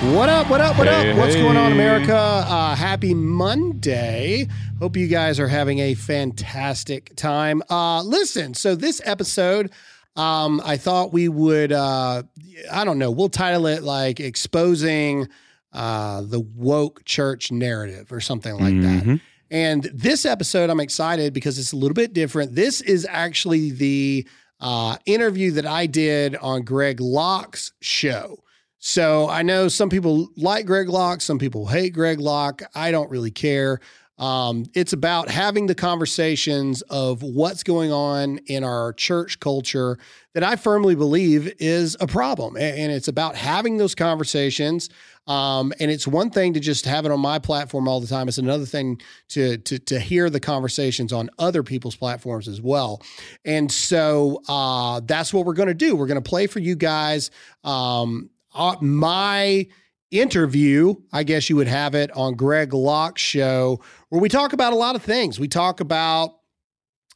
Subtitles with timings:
[0.00, 0.48] What up?
[0.48, 0.78] What up?
[0.78, 1.18] What Hey, up?
[1.18, 1.72] What's going on.
[1.72, 2.16] America?
[2.16, 4.46] Uh, happy Monday.
[4.78, 7.64] Hope you guys are having a fantastic time.
[7.68, 9.72] Uh, listen, so this episode,
[10.14, 12.22] um, I thought we would, uh,
[12.70, 15.26] I don't know, we'll title it like exposing
[15.72, 19.02] uh, the woke church narrative or something like that.
[19.04, 19.20] Mhm.
[19.50, 22.54] And this episode, I'm excited because it's a little bit different.
[22.54, 24.28] This is actually the
[24.60, 28.38] uh, interview that I did on Greg Locke's show.
[28.78, 32.62] So I know some people like Greg Locke, some people hate Greg Locke.
[32.74, 33.80] I don't really care.
[34.18, 39.96] Um, it's about having the conversations of what's going on in our church culture
[40.34, 42.56] that I firmly believe is a problem.
[42.56, 44.90] And it's about having those conversations.
[45.28, 48.26] Um, and it's one thing to just have it on my platform all the time.
[48.26, 53.02] It's another thing to to to hear the conversations on other people's platforms as well.
[53.44, 55.94] And so uh, that's what we're going to do.
[55.94, 57.30] We're going to play for you guys.
[57.62, 59.66] Um, uh, my
[60.10, 64.72] interview, I guess you would have it on Greg Locke's show, where we talk about
[64.72, 65.38] a lot of things.
[65.38, 66.36] We talk about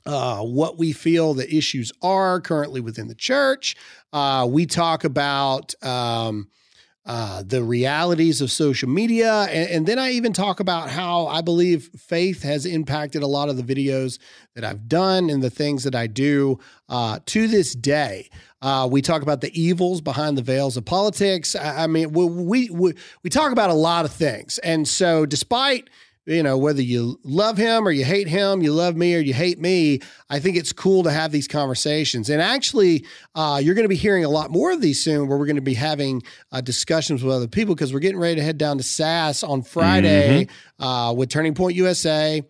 [0.04, 3.76] uh, what we feel the issues are currently within the church.
[4.12, 6.48] Uh, we talk about um,
[7.04, 9.42] uh, the realities of social media.
[9.50, 13.48] And, and then I even talk about how I believe faith has impacted a lot
[13.48, 14.18] of the videos
[14.54, 18.30] that I've done and the things that I do uh, to this day.
[18.60, 21.56] Uh, we talk about the evils behind the veils of politics.
[21.56, 22.94] I, I mean, we, we, we,
[23.24, 24.58] we talk about a lot of things.
[24.58, 25.90] And so, despite
[26.26, 29.34] you know, whether you love him or you hate him, you love me or you
[29.34, 32.30] hate me, I think it's cool to have these conversations.
[32.30, 35.36] And actually, uh, you're going to be hearing a lot more of these soon where
[35.36, 36.22] we're going to be having
[36.52, 39.62] uh, discussions with other people because we're getting ready to head down to SAS on
[39.62, 40.46] Friday
[40.78, 42.42] uh, with Turning Point USA.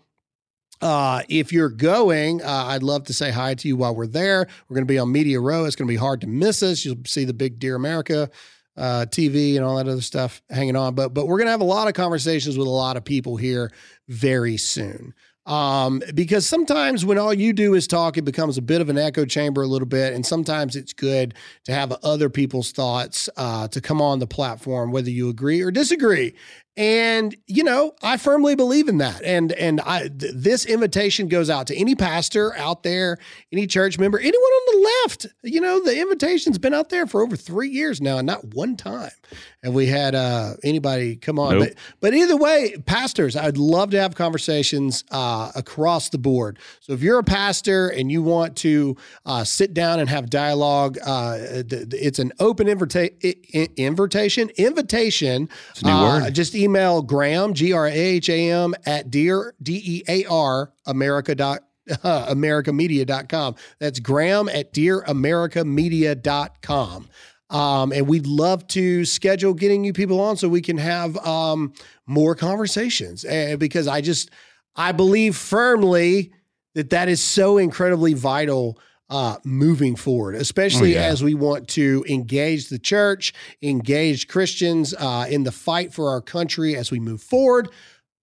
[0.83, 4.49] Uh, if you're going, uh, I'd love to say hi to you while we're there.
[4.69, 5.65] We're going to be on Media Row.
[5.65, 6.85] It's going to be hard to miss us.
[6.85, 8.29] You'll see the big Dear America
[8.77, 10.95] uh, TV and all that other stuff hanging on.
[10.95, 13.71] But but we're gonna have a lot of conversations with a lot of people here
[14.09, 15.15] very soon.
[15.45, 18.97] Um, because sometimes when all you do is talk, it becomes a bit of an
[18.97, 21.35] echo chamber a little bit, and sometimes it's good
[21.65, 25.73] to have other people's thoughts uh, to come on the platform, whether you agree or
[25.73, 26.35] disagree.
[26.77, 29.23] And you know, I firmly believe in that.
[29.23, 33.19] And and I th- this invitation goes out to any pastor out there,
[33.53, 35.27] any church member, anyone on the left.
[35.43, 38.77] You know, the invitation's been out there for over three years now, and not one
[38.77, 39.11] time
[39.63, 41.59] have we had uh, anybody come on.
[41.59, 41.69] Nope.
[41.69, 46.59] But but either way, pastors, I'd love to have conversations uh, across the board.
[46.81, 48.97] So if you're a pastor and you want to
[49.27, 54.49] uh, sit down and have dialogue, uh, th- th- it's an open invita- i- invitation.
[54.57, 55.51] Invitation.
[55.85, 56.35] new Uh, word.
[56.35, 60.73] Just email Graham G R A H A M at dear D E A R
[60.87, 61.61] America dot.
[62.05, 63.57] Uh, americamedia.com.
[63.81, 67.09] That's Graham at dearamericamedia.com.
[67.51, 71.73] Um, and we'd love to schedule getting you people on so we can have um,
[72.07, 73.25] more conversations.
[73.25, 74.31] And because I just,
[74.77, 76.33] I believe firmly
[76.75, 78.79] that that is so incredibly vital
[79.13, 81.07] uh, moving forward, especially Oh, yeah.
[81.07, 86.23] as we want to engage the church, engage Christians uh, in the fight for our
[86.23, 87.69] country as we move forward.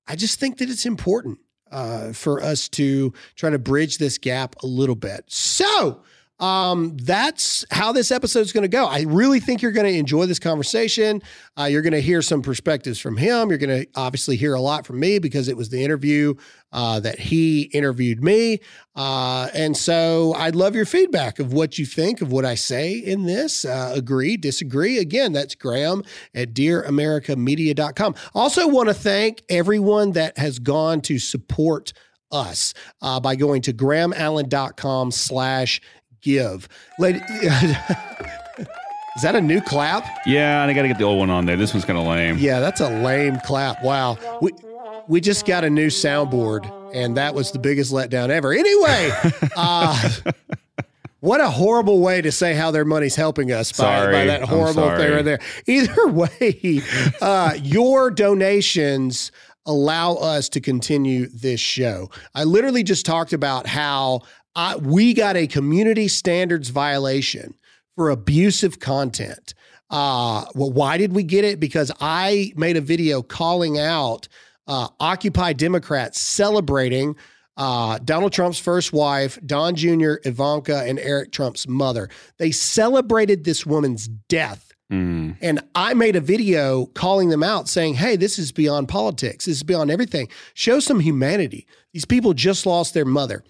[0.08, 1.38] I just think that it's important
[1.72, 5.26] uh, for us to try to bridge this gap a little bit.
[5.28, 6.02] So,
[6.40, 8.86] um, that's how this episode is going to go.
[8.86, 11.22] I really think you're going to enjoy this conversation.
[11.60, 13.50] Uh, you're going to hear some perspectives from him.
[13.50, 16.36] You're going to obviously hear a lot from me because it was the interview
[16.72, 18.60] uh, that he interviewed me.
[18.96, 22.94] Uh, and so I'd love your feedback of what you think of what I say
[22.94, 23.66] in this.
[23.66, 24.98] Uh, agree, disagree.
[24.98, 28.16] Again, that's Graham at dearamericamedia.com.
[28.34, 31.92] Also, want to thank everyone that has gone to support
[32.32, 35.82] us uh, by going to grahamallen.com slash
[36.22, 36.68] give.
[36.98, 37.20] Lady,
[39.20, 40.06] is that a new clap?
[40.26, 41.58] Yeah, and I got to get the old one on there.
[41.58, 42.38] This one's kind of lame.
[42.38, 43.84] Yeah, that's a lame clap.
[43.84, 44.18] Wow.
[44.42, 44.52] We
[45.08, 48.54] we just got a new soundboard, and that was the biggest letdown ever.
[48.54, 49.12] Anyway,
[49.56, 50.10] uh,
[51.20, 54.14] what a horrible way to say how their money's helping us by, Sorry.
[54.14, 55.40] by that horrible thing right there.
[55.68, 56.82] Either way,
[57.22, 59.32] uh, your donations
[59.66, 62.10] allow us to continue this show.
[62.34, 64.22] I literally just talked about how
[64.56, 67.56] I, we got a community standards violation
[67.96, 69.54] for abusive content.
[69.90, 71.60] Uh, well, why did we get it?
[71.60, 74.28] Because I made a video calling out
[74.68, 77.16] uh, Occupy Democrats celebrating
[77.58, 82.10] uh, Donald Trump's first wife, Don Jr., Ivanka, and Eric Trump's mother.
[82.38, 84.72] They celebrated this woman's death.
[84.92, 85.36] Mm.
[85.42, 89.46] And I made a video calling them out saying, hey, this is beyond politics.
[89.46, 90.30] This is beyond everything.
[90.54, 91.68] Show some humanity.
[91.94, 93.44] These people just lost their mother.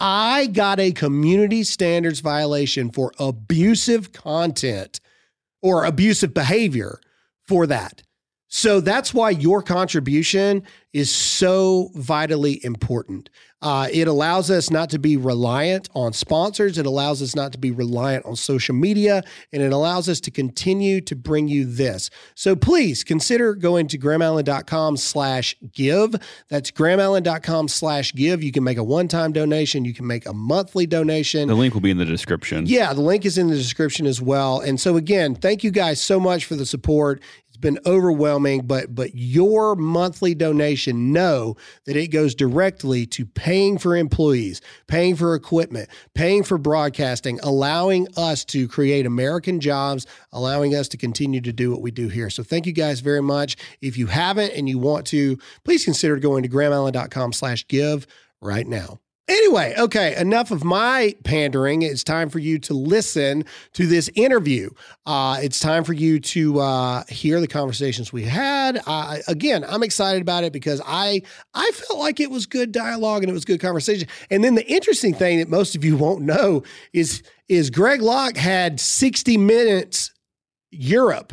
[0.00, 5.00] I got a community standards violation for abusive content
[5.62, 7.00] or abusive behavior
[7.46, 8.02] for that.
[8.54, 13.30] So that's why your contribution is so vitally important.
[13.62, 16.76] Uh, it allows us not to be reliant on sponsors.
[16.76, 19.22] It allows us not to be reliant on social media,
[19.52, 22.10] and it allows us to continue to bring you this.
[22.34, 26.16] So please consider going to grahamallen.com slash give.
[26.48, 28.42] That's grahamallen.com slash give.
[28.42, 29.84] You can make a one-time donation.
[29.84, 31.48] You can make a monthly donation.
[31.48, 32.66] The link will be in the description.
[32.66, 34.60] Yeah, the link is in the description as well.
[34.60, 37.22] And so again, thank you guys so much for the support.
[37.62, 41.56] Been overwhelming, but but your monthly donation know
[41.86, 48.08] that it goes directly to paying for employees, paying for equipment, paying for broadcasting, allowing
[48.16, 52.30] us to create American jobs, allowing us to continue to do what we do here.
[52.30, 53.56] So thank you guys very much.
[53.80, 58.08] If you haven't and you want to, please consider going to grahamallen.com slash give
[58.40, 58.98] right now.
[59.28, 61.82] Anyway, okay, enough of my pandering.
[61.82, 64.70] It's time for you to listen to this interview.
[65.06, 68.82] Uh, it's time for you to uh, hear the conversations we had.
[68.84, 71.22] Uh, again, I'm excited about it because I
[71.54, 74.08] I felt like it was good dialogue and it was good conversation.
[74.28, 78.36] And then the interesting thing that most of you won't know is is Greg Locke
[78.36, 80.12] had 60 minutes
[80.72, 81.32] Europe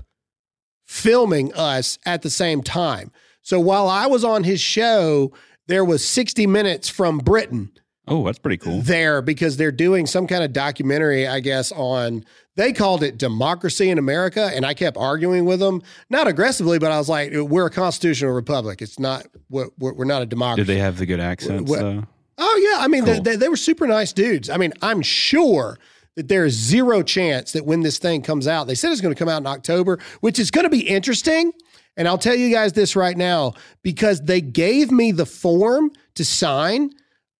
[0.86, 3.12] filming us at the same time.
[3.42, 5.34] So while I was on his show,
[5.70, 7.72] there was 60 minutes from Britain
[8.08, 8.82] Oh, that's pretty cool.
[8.82, 12.26] there because they're doing some kind of documentary, I guess, on
[12.56, 14.52] they called it democracy in America.
[14.54, 18.34] And I kept arguing with them, not aggressively, but I was like, we're a constitutional
[18.34, 18.82] republic.
[18.82, 20.66] It's not, we're, we're not a democracy.
[20.66, 21.70] Did they have the good accents?
[21.70, 22.04] What- though?
[22.42, 23.16] Oh yeah, I mean Cool.
[23.16, 24.50] they, they, they were super nice dudes.
[24.50, 25.78] I mean, I'm sure
[26.16, 29.14] that there is zero chance that when this thing comes out, they said it's going
[29.14, 31.52] to come out in October, which is going to be interesting.
[32.00, 36.24] And I'll tell you guys this right now because they gave me the form to
[36.24, 36.92] sign,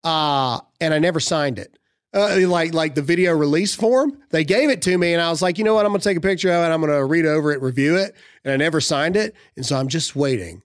[0.04, 1.80] uh, and I never signed it.
[2.14, 5.42] Uh, like like the video release form, they gave it to me, and I was
[5.42, 5.86] like, you know what?
[5.86, 6.74] I'm to take a picture of it.
[6.74, 9.34] I'm to read over it, review it, and I never signed it.
[9.56, 10.62] And so I'm just waiting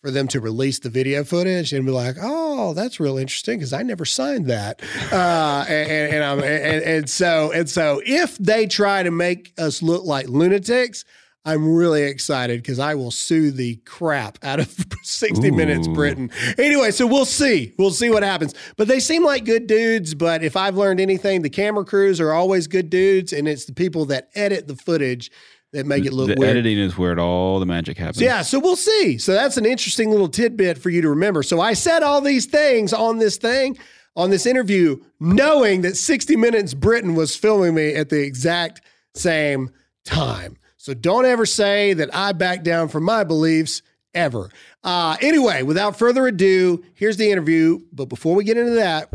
[0.00, 3.74] for them to release the video footage and be like, "Oh, that's real interesting," because
[3.74, 4.80] I never signed that.
[5.12, 9.52] Uh, and, and, and, I'm, and, and so and so, if they try to make
[9.58, 11.04] us look like lunatics,
[11.44, 14.68] I'm really excited because I will sue the crap out of
[15.02, 16.30] 60 Minutes Britain.
[16.58, 17.72] Anyway, so we'll see.
[17.78, 18.54] We'll see what happens.
[18.76, 20.14] But they seem like good dudes.
[20.14, 23.72] But if I've learned anything, the camera crews are always good dudes, and it's the
[23.72, 25.30] people that edit the footage
[25.72, 26.50] that make it look the weird.
[26.50, 28.20] editing is where it all the magic happens.
[28.20, 29.18] Yeah, so we'll see.
[29.18, 31.42] So that's an interesting little tidbit for you to remember.
[31.42, 33.76] So I said all these things on this thing,
[34.16, 38.80] on this interview, knowing that 60 Minutes Britain was filming me at the exact
[39.14, 39.70] same
[40.04, 40.56] time.
[40.88, 43.82] So don't ever say that I back down from my beliefs
[44.14, 44.48] ever.
[44.82, 47.80] Uh, anyway, without further ado, here's the interview.
[47.92, 49.10] But before we get into that.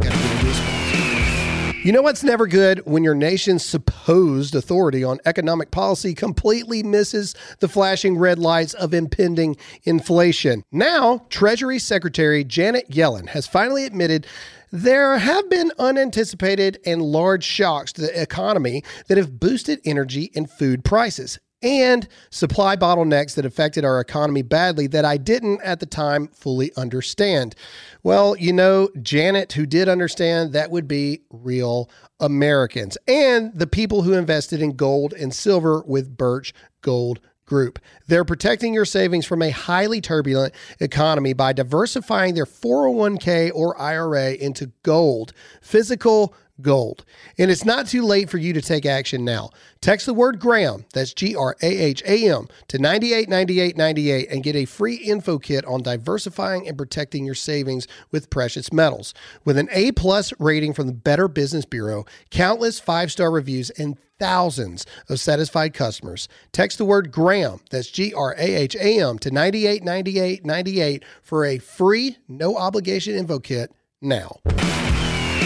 [1.83, 7.33] You know what's never good when your nation's supposed authority on economic policy completely misses
[7.59, 10.63] the flashing red lights of impending inflation.
[10.71, 14.27] Now, Treasury Secretary Janet Yellen has finally admitted
[14.71, 20.49] there have been unanticipated and large shocks to the economy that have boosted energy and
[20.49, 25.85] food prices and supply bottlenecks that affected our economy badly that I didn't at the
[25.85, 27.55] time fully understand.
[28.03, 31.89] Well, you know, Janet, who did understand, that would be real
[32.19, 37.79] Americans and the people who invested in gold and silver with Birch Gold Group.
[38.07, 44.33] They're protecting your savings from a highly turbulent economy by diversifying their 401k or IRA
[44.33, 47.05] into gold, physical gold.
[47.37, 49.49] And it's not too late for you to take action now.
[49.81, 54.55] Text the word Graham, that's G R A H A M, to 989898 and get
[54.55, 59.13] a free info kit on diversifying and protecting your savings with precious metals.
[59.45, 63.97] With an A plus rating from the Better Business Bureau, countless five star reviews, and
[64.19, 66.29] thousands of satisfied customers.
[66.51, 71.57] Text the word Graham, that's G R A H A M, to 989898 for a
[71.57, 74.39] free, no obligation info kit now.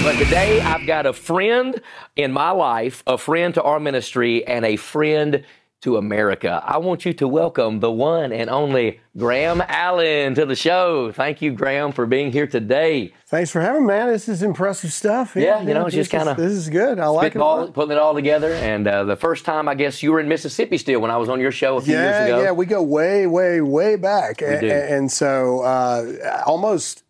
[0.04, 1.82] But today I've got a friend
[2.16, 5.44] in my life, a friend to our ministry, and a friend
[5.82, 6.62] to America.
[6.66, 11.12] I want you to welcome the one and only Graham Allen to the show.
[11.12, 13.13] Thank you, Graham, for being here today.
[13.27, 14.08] Thanks for having me, man.
[14.08, 15.36] This is impressive stuff.
[15.36, 17.00] Yeah, you know, it's just kinda This is good.
[17.00, 17.27] I like it.
[17.27, 17.74] a Spitball, lot.
[17.74, 18.54] putting it all together.
[18.54, 21.27] And uh, the first time, I guess you were in Mississippi still when I was
[21.27, 22.42] on your show a few years ago.
[22.42, 24.68] yeah, we go way, way, way back, A- do.
[24.68, 27.04] a- and so uh, almost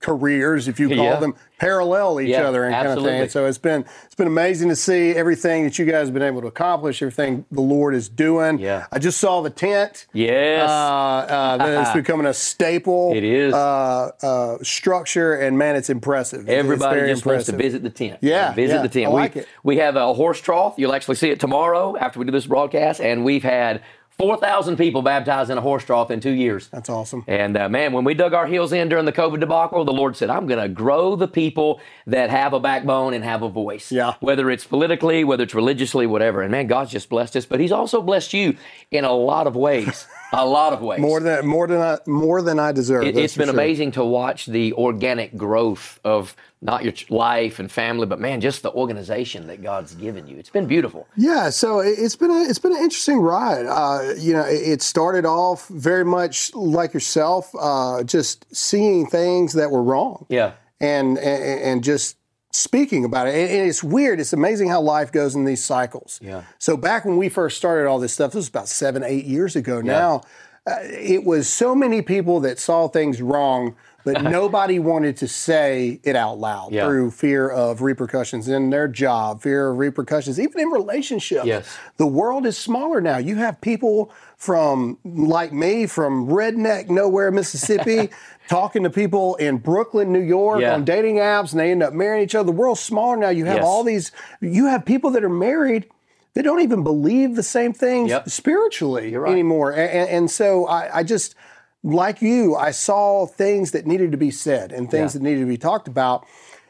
[0.00, 1.16] careers, if you call Yeah.
[1.20, 3.18] them, parallel each Yeah, other and kind of absolutely.
[3.20, 3.28] thing.
[3.30, 6.40] So it's been it's been amazing to see everything that you guys have been able
[6.42, 8.58] to accomplish, everything the Lord is doing.
[8.58, 8.86] Yeah.
[8.92, 10.06] I just saw the tent.
[10.12, 10.68] Yes.
[10.68, 13.12] Uh, uh, that is becoming a staple.
[13.14, 13.52] It is.
[13.54, 16.40] uh, uh, structure, and man, it's impressive.
[16.40, 18.18] It's- it's Everybody very just wants to visit the tent.
[18.20, 19.06] Yeah, visit yeah, the tent.
[19.06, 19.48] I we, it.
[19.62, 20.74] we have a horse trough.
[20.76, 23.82] You'll actually see it tomorrow after we do this broadcast, and we've had
[24.18, 26.68] four thousand people baptized in a horse trough in two years.
[26.68, 27.24] That's awesome.
[27.26, 30.16] And uh, man, when we dug our heels in during the COVID debacle, the Lord
[30.16, 33.92] said, I'm going to grow the people that have a backbone and have a voice.
[33.92, 34.14] Yeah.
[34.20, 36.42] Whether it's politically, whether it's religiously, whatever.
[36.42, 38.56] And man, God's just blessed us, but He's also blessed you
[38.90, 40.06] in a lot of ways.
[40.32, 41.00] a lot of ways.
[41.00, 43.04] More than more than I more than I deserve.
[43.04, 43.54] It, it's been sure.
[43.54, 48.62] amazing to watch the organic growth of not your life and family, but man, just
[48.62, 50.36] the organization that God's given you.
[50.38, 51.06] It's been beautiful.
[51.16, 53.66] Yeah, so it- it's been a it's been an interesting ride.
[53.66, 59.70] Uh, you know, it started off very much like yourself, uh, just seeing things that
[59.70, 60.26] were wrong.
[60.28, 60.52] Yeah.
[60.80, 62.16] and and, and just
[62.52, 63.34] speaking about it.
[63.34, 64.18] And, it's weird.
[64.20, 66.18] It's amazing how life goes in these cycles.
[66.22, 66.42] Yeah.
[66.58, 69.54] So back when we first started all this stuff, this was about seven, eight years
[69.54, 69.80] ago.
[69.80, 70.22] Now,
[70.66, 73.76] uh, it was so many people that saw things wrong.
[74.04, 76.86] But nobody wanted to say it out loud Yeah.
[76.86, 81.46] through fear of repercussions in their job, fear of repercussions, even in relationships.
[81.46, 81.76] Yes.
[81.96, 83.18] The world is smaller now.
[83.18, 88.10] You have people from like me from redneck nowhere, Mississippi,
[88.48, 90.74] talking to people in Brooklyn, New York Yeah.
[90.74, 92.46] on dating apps, and they end up marrying each other.
[92.46, 93.30] The world's smaller now.
[93.30, 93.64] You have Yes.
[93.64, 94.12] all these.
[94.40, 95.86] You have people that are married.
[96.34, 98.30] They don't even believe the same things Yep.
[98.30, 99.32] spiritually right.
[99.32, 99.72] anymore.
[99.72, 101.34] And, and so I, I just,
[101.82, 105.18] like you, I saw things that needed to be said and things Yeah.
[105.18, 106.26] that needed to be talked about.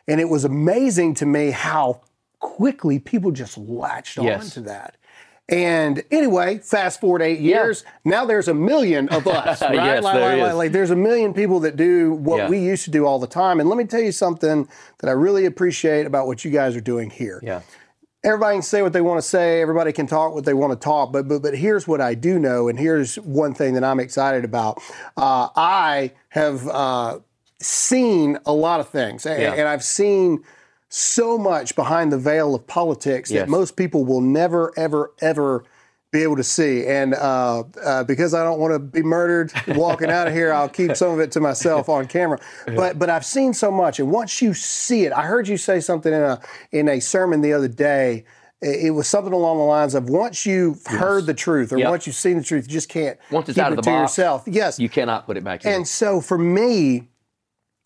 [0.07, 2.01] And it was amazing to me how
[2.41, 4.45] quickly people just latched Yes.
[4.45, 4.97] on to that.
[5.51, 9.75] And anyway, fast forward eight years, now there's a million of us, right?
[9.75, 10.43] Yes, like, there like- is.
[10.43, 12.49] like- like there's a million people that do what Yeah.
[12.51, 13.59] we used to do all the time.
[13.59, 16.83] And let me tell you something that I really appreciate about what you guys are
[16.83, 17.61] doing here Yeah.
[18.25, 19.61] Everybody can say what they want to say.
[19.63, 21.13] Everybody can talk what they want to talk.
[21.13, 24.45] But but but here's what I do know, and here's one thing that I'm excited
[24.45, 24.81] about.
[25.17, 27.19] Uh, I have uh,
[27.61, 29.53] seen a lot of things, and, Yeah.
[29.55, 30.43] and I've seen
[30.91, 33.43] so much behind the veil of politics Yes.
[33.43, 35.65] that most people will never, ever, ever.
[36.11, 40.09] Be able to see, and uh, uh, because I don't want to be murdered walking
[40.11, 42.39] out of here, I'll keep some of it to myself on camera.
[42.65, 45.81] But but I've seen so much, and once you see it, I heard you say
[45.81, 46.41] something in a
[46.73, 48.25] in a sermon the other day.
[48.63, 51.91] It was something along the lines of once you've heard the truth or Yep.
[51.91, 53.83] once you've seen the truth, you just can't Once it's keep out of it the
[53.83, 54.45] to box, yourself.
[54.49, 55.73] Yes, You cannot put it back in.
[55.73, 57.09] and so for me,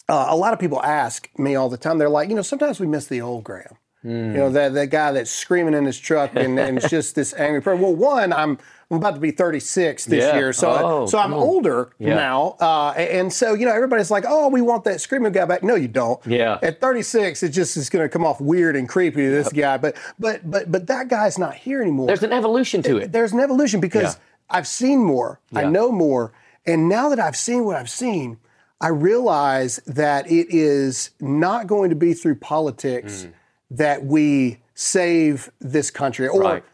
[0.09, 1.99] uh, a lot of people ask me all the time.
[1.99, 3.76] They're like, you know, sometimes we miss the old Graham.
[4.05, 7.33] You know, that that guy that's screaming in his truck and, and it's just this
[7.35, 7.81] angry person.
[7.83, 8.59] Well, one, I'm
[8.91, 10.37] I'm about to be 36 this Yeah.
[10.37, 11.41] year, so Oh, so I'm on.
[11.41, 12.15] older Yeah.
[12.17, 15.63] now, uh, and so you know everybody's like, oh, we want that screaming guy back.
[15.63, 16.19] No, you don't.
[16.27, 16.59] Yeah.
[16.63, 19.77] At 36, it just is going to come off weird and creepy to this guy.
[19.77, 23.13] But but but but that guy's not here anymore There's an evolution to it.
[23.13, 24.21] there's an evolution because Yeah.
[24.51, 26.33] I've seen more, I know more,
[26.67, 28.37] and now that I've seen what I've seen,
[28.81, 33.27] I realize that it is not going to be through politics
[33.76, 36.41] that we save this country, or.
[36.41, 36.64] Right.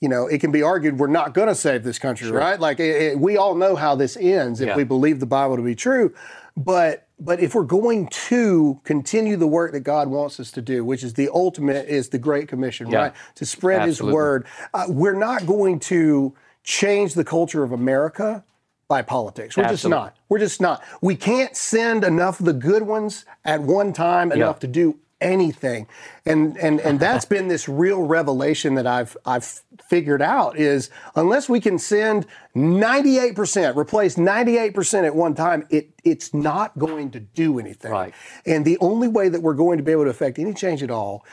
[0.00, 2.60] you know, it can be argued we're not going to save this country, right?
[2.60, 4.76] Like it, it- we all know how this ends if Yeah.
[4.76, 6.12] we believe the Bible to be true,
[6.56, 10.84] but but if we're going to continue the work that God wants us to do,
[10.84, 12.98] which is the ultimate, is the Great Commission, Yeah.
[12.98, 13.12] right?
[13.36, 14.08] To spread Absolutely.
[14.10, 18.44] His word, uh, we're not going to change the culture of America
[18.88, 19.56] by politics.
[19.56, 20.14] We're just not.
[20.28, 20.82] We're just not.
[21.00, 25.86] We can't send enough of the good ones at one time enough to do anything.
[26.24, 31.48] And and and that's been this real revelation that I've I've figured out is unless
[31.48, 37.58] we can send 98%, replace 98% at one time, it it's not going to do
[37.58, 37.92] anything.
[37.92, 38.14] Right.
[38.44, 40.90] And the only way that we're going to be able to affect any change at
[40.90, 41.24] all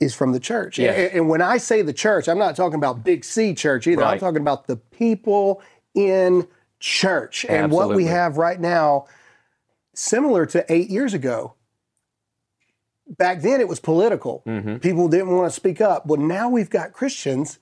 [0.00, 0.78] is from the church.
[0.78, 0.96] Yes.
[0.96, 4.04] And, and when I say the church, I'm not talking about big C church either.
[4.04, 5.62] I'm talking about the people
[5.94, 6.48] in
[6.80, 7.46] church.
[7.48, 9.06] And what we have right now,
[9.94, 11.54] similar to eight years ago,
[13.18, 14.42] back then it was political.
[14.46, 14.76] Mm-hmm.
[14.76, 16.06] People didn't want to speak up.
[16.06, 17.58] Well, now we've got Christians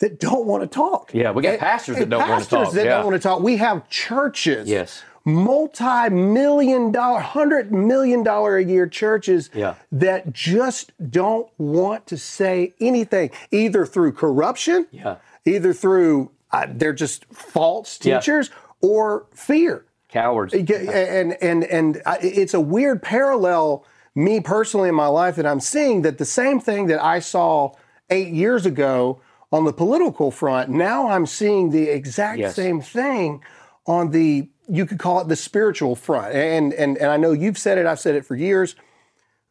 [0.00, 1.10] that don't want to talk.
[1.14, 2.96] Yeah, we got And- pastors that don't pastors talk, that yeah.
[2.96, 3.40] don't want to talk.
[3.40, 5.02] We have churches Yes.
[5.24, 9.74] multi-million dollar, hundred million dollar a year churches Yeah.
[9.92, 15.16] that just don't want to say anything, either through corruption, Yeah.
[15.44, 18.50] either through uh, they're just false teachers
[18.82, 19.84] or fear.
[20.10, 20.52] Cowards.
[20.52, 23.84] And and and I- it's a weird parallel.
[24.14, 27.72] Me personally in my life that I'm seeing that the same thing that I saw
[28.10, 32.54] eight years ago on the political front, now I'm seeing the exact Yes.
[32.54, 33.42] same thing
[33.86, 36.34] on the you could call it the spiritual front.
[36.34, 37.86] And and and I know you've said it.
[37.86, 38.76] I've said it for years.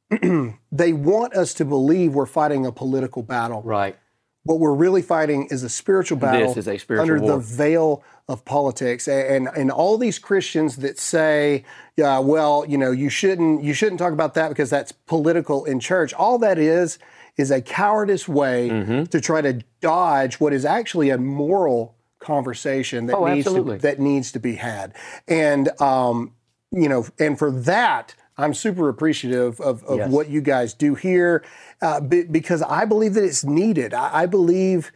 [0.72, 3.62] they want us to believe we're fighting a political battle.
[3.62, 3.98] Right.
[4.43, 7.31] What we're really fighting is a spiritual battle This is a spiritual under war.
[7.33, 9.07] the veil of politics.
[9.07, 11.63] And and all these Christians that say,
[11.95, 15.79] yeah, well, you know, you shouldn't you shouldn't talk about that because that's political in
[15.79, 16.13] church.
[16.15, 16.98] All that is
[17.38, 19.03] is a cowardice way Mm-hmm.
[19.05, 23.77] to try to dodge what is actually a moral conversation that Oh, needs absolutely.
[23.77, 24.93] to, that needs to be had.
[25.27, 26.33] And um,
[26.71, 30.10] you know, and for that, I'm super appreciative of, of Yes.
[30.10, 31.44] what you guys do here
[31.82, 33.94] uh, be, because I believe that it's needed.
[33.94, 34.92] I, I believe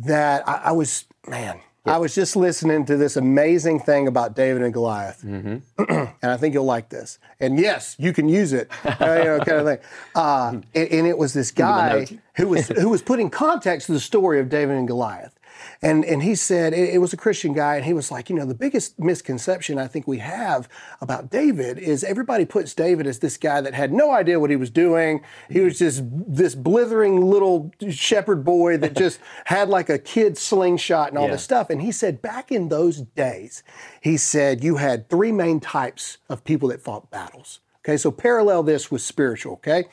[0.00, 4.62] that I, I was, man, I was just listening to this amazing thing about David
[4.62, 5.82] and Goliath, Mm-hmm.
[6.22, 7.18] and I think you'll like this.
[7.40, 9.78] And yes, you can use it, you know, kind of thing.
[10.14, 12.06] Uh, and, and it was this guy
[12.36, 15.38] who was who was putting context to the story of David and Goliath.
[15.82, 18.36] And and he said it, it was a Christian guy, and he was like, you
[18.36, 20.68] know, the biggest misconception I think we have
[21.00, 24.56] about David is everybody puts David as this guy that had no idea what he
[24.56, 25.22] was doing.
[25.48, 31.08] He was just this blithering little shepherd boy that just had like a kid slingshot
[31.08, 31.32] and all Yeah.
[31.32, 31.70] this stuff.
[31.70, 33.62] And he said back in those days,
[34.02, 37.60] he said you had three main types of people that fought battles.
[37.82, 39.54] Okay, so parallel this with spiritual.
[39.54, 39.84] Okay,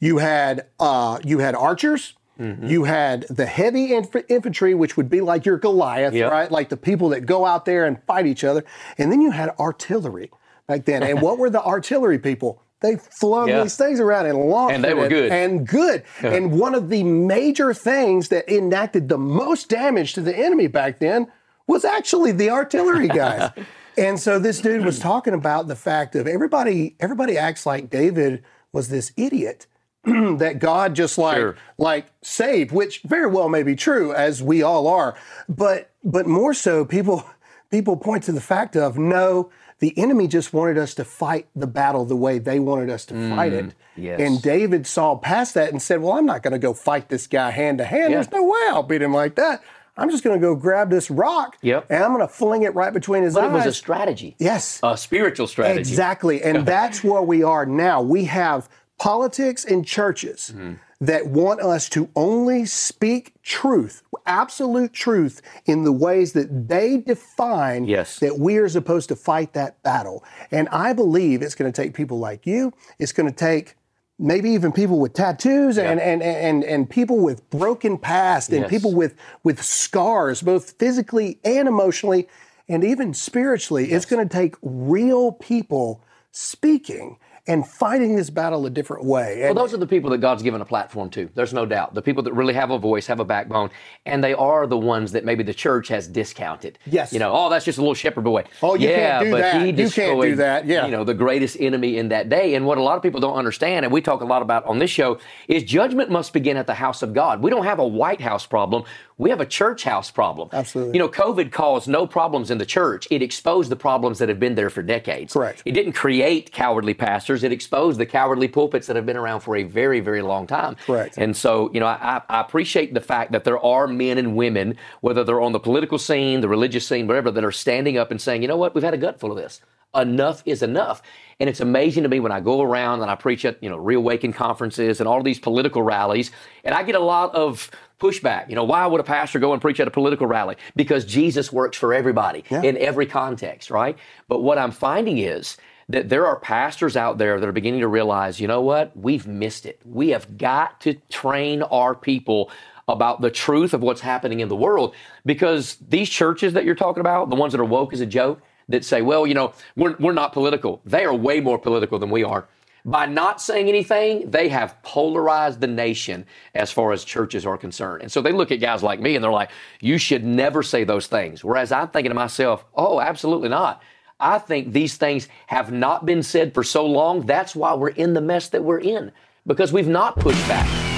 [0.00, 2.14] you had uh, you had archers.
[2.40, 2.66] Mm-hmm.
[2.66, 6.32] You had the heavy inf- infantry, which would be like your Goliath, Yep.
[6.32, 6.50] right?
[6.50, 8.64] Like the people that go out there and fight each other.
[8.98, 10.30] And then you had artillery
[10.66, 11.02] back then.
[11.02, 12.62] And what were the artillery people?
[12.80, 13.62] They flung Yeah.
[13.62, 15.30] these things around and launched And they it were good.
[15.30, 16.02] And good.
[16.22, 20.98] and one of the major things that enacted the most damage to the enemy back
[20.98, 21.26] then
[21.66, 23.50] was actually the artillery guys.
[23.98, 28.42] and so this dude was talking about the fact of everybody everybody acts like David
[28.72, 29.66] was this idiot
[30.04, 31.56] that God just like Sure.
[31.78, 35.16] like saved, which very well may be true, as we all are.
[35.48, 37.24] But but more so, people
[37.70, 41.66] people point to the fact of no, the enemy just wanted us to fight the
[41.66, 43.64] battle the way they wanted us to fight it.
[43.66, 44.20] Mm, yes.
[44.20, 47.26] And David saw past that and said, Well, I'm not going to go fight this
[47.26, 48.12] guy hand to hand.
[48.14, 49.62] There's no way I'll beat him like that.
[49.96, 51.86] I'm just going to go grab this rock Yep.
[51.90, 53.50] and I'm going to fling it right between his But eyes.
[53.50, 54.34] it was a strategy.
[54.38, 54.80] yes.
[54.82, 55.78] A spiritual strategy.
[55.80, 56.42] Exactly.
[56.42, 58.00] And that's where we are now.
[58.00, 58.68] We have
[59.00, 60.74] politics and churches Mm-hmm.
[61.00, 67.86] that want us to only speak truth, absolute truth, in the ways that they define
[67.86, 68.18] Yes.
[68.18, 70.22] that we are supposed to fight that battle.
[70.50, 73.76] And I believe it's going to take people like you, it's going to take
[74.18, 78.70] maybe even people with tattoos and, and, and, and people with broken past and Yes.
[78.70, 82.28] people with, with scars, both physically and emotionally,
[82.68, 83.90] and even spiritually.
[83.90, 87.16] It's going to take real people speaking
[87.50, 89.40] and fighting this battle a different way.
[89.42, 91.28] Well, those are the people that God's given a platform to.
[91.34, 91.94] There's no doubt.
[91.94, 93.70] The people that really have a voice, have a backbone,
[94.06, 96.78] and they are the ones that maybe the church has discounted.
[96.86, 97.12] Yes.
[97.12, 98.44] You know, oh, that's just a little shepherd boy.
[98.62, 99.54] Oh, you yeah, can't do but that.
[99.54, 100.64] he You can't do destroyed, that.
[100.64, 100.84] Yeah.
[100.84, 102.54] You know, the greatest enemy in that day.
[102.54, 104.78] And what a lot of people don't understand, and we talk a lot about on
[104.78, 107.42] this show, is judgment must begin at the house of God.
[107.42, 108.84] We don't have a White House problem.
[109.20, 110.48] We have a church house problem.
[110.50, 110.94] Absolutely.
[110.94, 113.06] You know, COVID caused no problems in the church.
[113.10, 115.34] It exposed the problems that have been there for decades.
[115.34, 115.62] Correct.
[115.66, 117.44] It didn't create cowardly pastors.
[117.44, 120.74] It exposed the cowardly pulpits that have been around for a very, very long time.
[120.86, 121.18] Correct.
[121.18, 124.78] And so, you know, I, I appreciate the fact that there are men and women,
[125.02, 128.18] whether they're on the political scene, the religious scene, whatever, that are standing up and
[128.22, 129.60] saying, you know what, we've had a gut full of this.
[129.94, 131.02] Enough is enough.
[131.40, 133.76] And it's amazing to me when I go around and I preach at, you know,
[133.76, 136.30] Reawaken conferences and all these political rallies,
[136.64, 138.48] and I get a lot of pushback.
[138.48, 140.56] You know, why would a pastor go and preach at a political rally?
[140.74, 143.96] Because Jesus works for everybody in every context, right?
[144.26, 145.56] But what I'm finding is
[145.88, 148.96] that there are pastors out there that are beginning to realize, you know what?
[148.96, 149.80] We've missed it.
[149.84, 152.50] We have got to train our people
[152.88, 157.00] about the truth of what's happening in the world because these churches that you're talking
[157.00, 159.96] about, the ones that are woke as a joke, that say, well, you know, we're,
[159.98, 160.80] we're not political.
[160.84, 162.46] They are way more political than we are.
[162.84, 168.02] By not saying anything, they have polarized the nation as far as churches are concerned.
[168.02, 170.84] And so they look at guys like me and they're like, you should never say
[170.84, 171.44] those things.
[171.44, 173.82] Whereas I'm thinking to myself, oh, absolutely not.
[174.18, 177.26] I think these things have not been said for so long.
[177.26, 179.12] That's why we're in the mess that we're in
[179.46, 180.89] because we've not pushed back.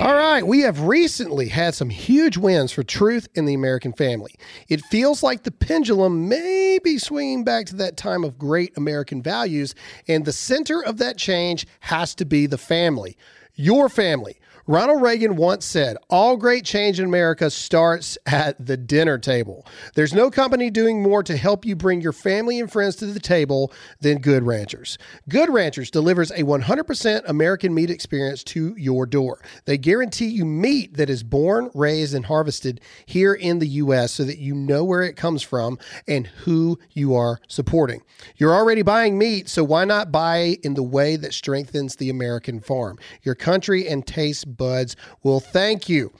[0.00, 4.34] All right, we have recently had some huge wins for truth in the American family.
[4.66, 9.22] It feels like the pendulum may be swinging back to that time of great American
[9.22, 9.74] values,
[10.08, 13.18] and the center of that change has to be the family.
[13.56, 14.40] your family.
[14.66, 19.66] Ronald Reagan once said, All great change in America starts at the dinner table.
[19.94, 23.20] There's no company doing more to help you bring your family and friends to the
[23.20, 24.98] table than Good Ranchers.
[25.28, 29.40] Good Ranchers delivers a 100% American meat experience to your door.
[29.64, 34.12] They guarantee you meat that is born, raised, and harvested here in the U.S.
[34.12, 38.02] so that you know where it comes from and who you are supporting.
[38.36, 42.60] You're already buying meat, so why not buy in the way that strengthens the American
[42.60, 42.98] farm?
[43.22, 46.12] Your country and taste buds will thank you.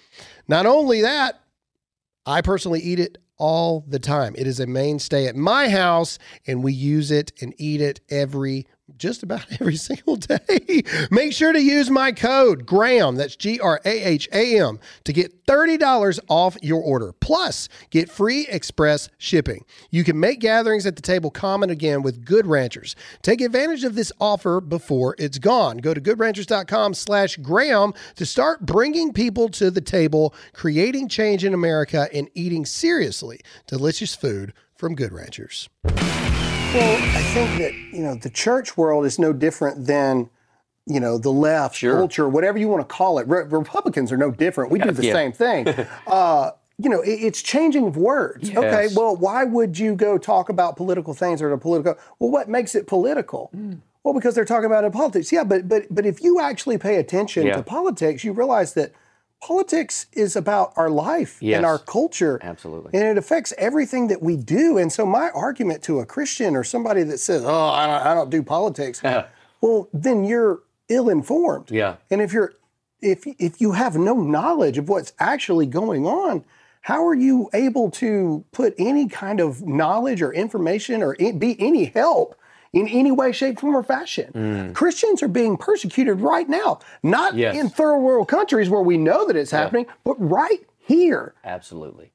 [0.48, 1.40] Not only that,
[2.26, 4.34] I personally eat it all the time.
[4.36, 8.66] It is a mainstay at my house, and we use it and eat it every
[9.00, 10.84] just about every single day.
[11.10, 15.12] Make sure to use my code GRAHAM, that's G R A H A M, to
[15.12, 17.12] get $30 off your order.
[17.18, 19.64] Plus, get free express shipping.
[19.90, 22.94] You can make gatherings at the table common again with Good Ranchers.
[23.22, 25.78] Take advantage of this offer before it's gone.
[25.78, 31.54] Go to goodranchers.com slash Graham to start bringing people to the table, creating change in
[31.54, 35.68] America, and eating seriously delicious food from Good Ranchers.
[36.72, 40.30] Well, I think that you know the church world is no different than
[40.86, 41.96] you know the left Sure.
[41.96, 43.26] culture, whatever you want to call it.
[43.26, 44.70] Re- Republicans are no different.
[44.70, 45.12] We do the Yeah.
[45.12, 45.66] same thing.
[46.06, 48.50] uh, you know, it, it's changing of words.
[48.50, 51.96] Okay, well, why would you go talk about political things or the political?
[52.20, 53.48] Well, what makes it political?
[53.52, 53.74] Hmm.
[54.04, 55.32] Well, because they're talking about it in politics.
[55.32, 57.56] Yeah, but but but if you actually pay attention Yeah.
[57.56, 58.92] to politics, you realize that
[59.40, 61.56] politics is about our life Yes.
[61.56, 62.38] and our culture.
[62.42, 62.90] Absolutely.
[62.98, 64.78] And it affects everything that we do.
[64.78, 68.14] And so my argument to a Christian or somebody that says, "Oh, I don't, I
[68.14, 69.02] don't do politics,"
[69.60, 71.70] well, then you're ill-informed.
[71.70, 71.96] Yeah.
[72.10, 72.52] And if you're
[73.00, 76.44] if if you have no knowledge of what's actually going on,
[76.82, 81.86] how are you able to put any kind of knowledge or information or be any
[81.86, 82.34] help
[82.72, 84.72] in any way, shape, form, or fashion?
[84.74, 87.56] Christians are being persecuted right now, not Yes.
[87.56, 91.34] in third world countries where we know that it's happening, but right here.
[91.44, 92.12] Absolutely.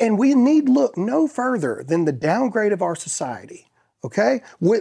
[0.00, 3.66] And we need look no further than the downgrade of our society.
[4.04, 4.42] Okay?
[4.60, 4.78] We,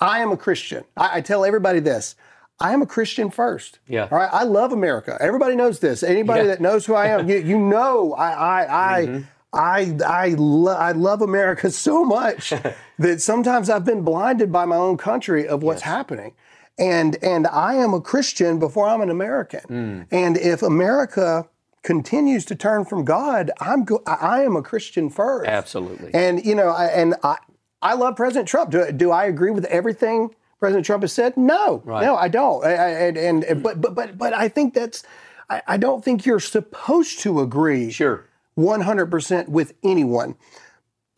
[0.00, 0.84] I am a Christian.
[0.96, 2.14] I, I tell everybody this.
[2.60, 3.80] I am a Christian first.
[3.88, 4.06] Yeah.
[4.12, 4.28] All right.
[4.32, 5.16] I love America.
[5.20, 6.04] Everybody knows this.
[6.04, 6.46] Anybody Yeah.
[6.48, 9.22] that knows who I am, you, you know I I I Mm-hmm.
[9.54, 12.52] I I, lo- I love America so much
[13.02, 16.32] that sometimes I've been blinded by my own country of what's happening.
[16.78, 19.60] And and I am a Christian before I'm an American.
[19.68, 20.06] Mm.
[20.10, 21.46] And if America
[21.82, 25.48] continues to turn from God, I'm go- I I am a Christian first.
[25.48, 26.10] Absolutely.
[26.14, 27.36] And you know, I, and I
[27.82, 28.70] I love President Trump.
[28.70, 31.36] Do, do I agree with everything President Trump has said?
[31.36, 32.04] No, Right.
[32.04, 32.64] no, I don't.
[32.64, 32.88] I, I,
[33.28, 35.02] and, and but but but but I think that's.
[35.50, 38.24] I, I don't think you're supposed to agree Sure.
[38.56, 40.36] 100% with anyone.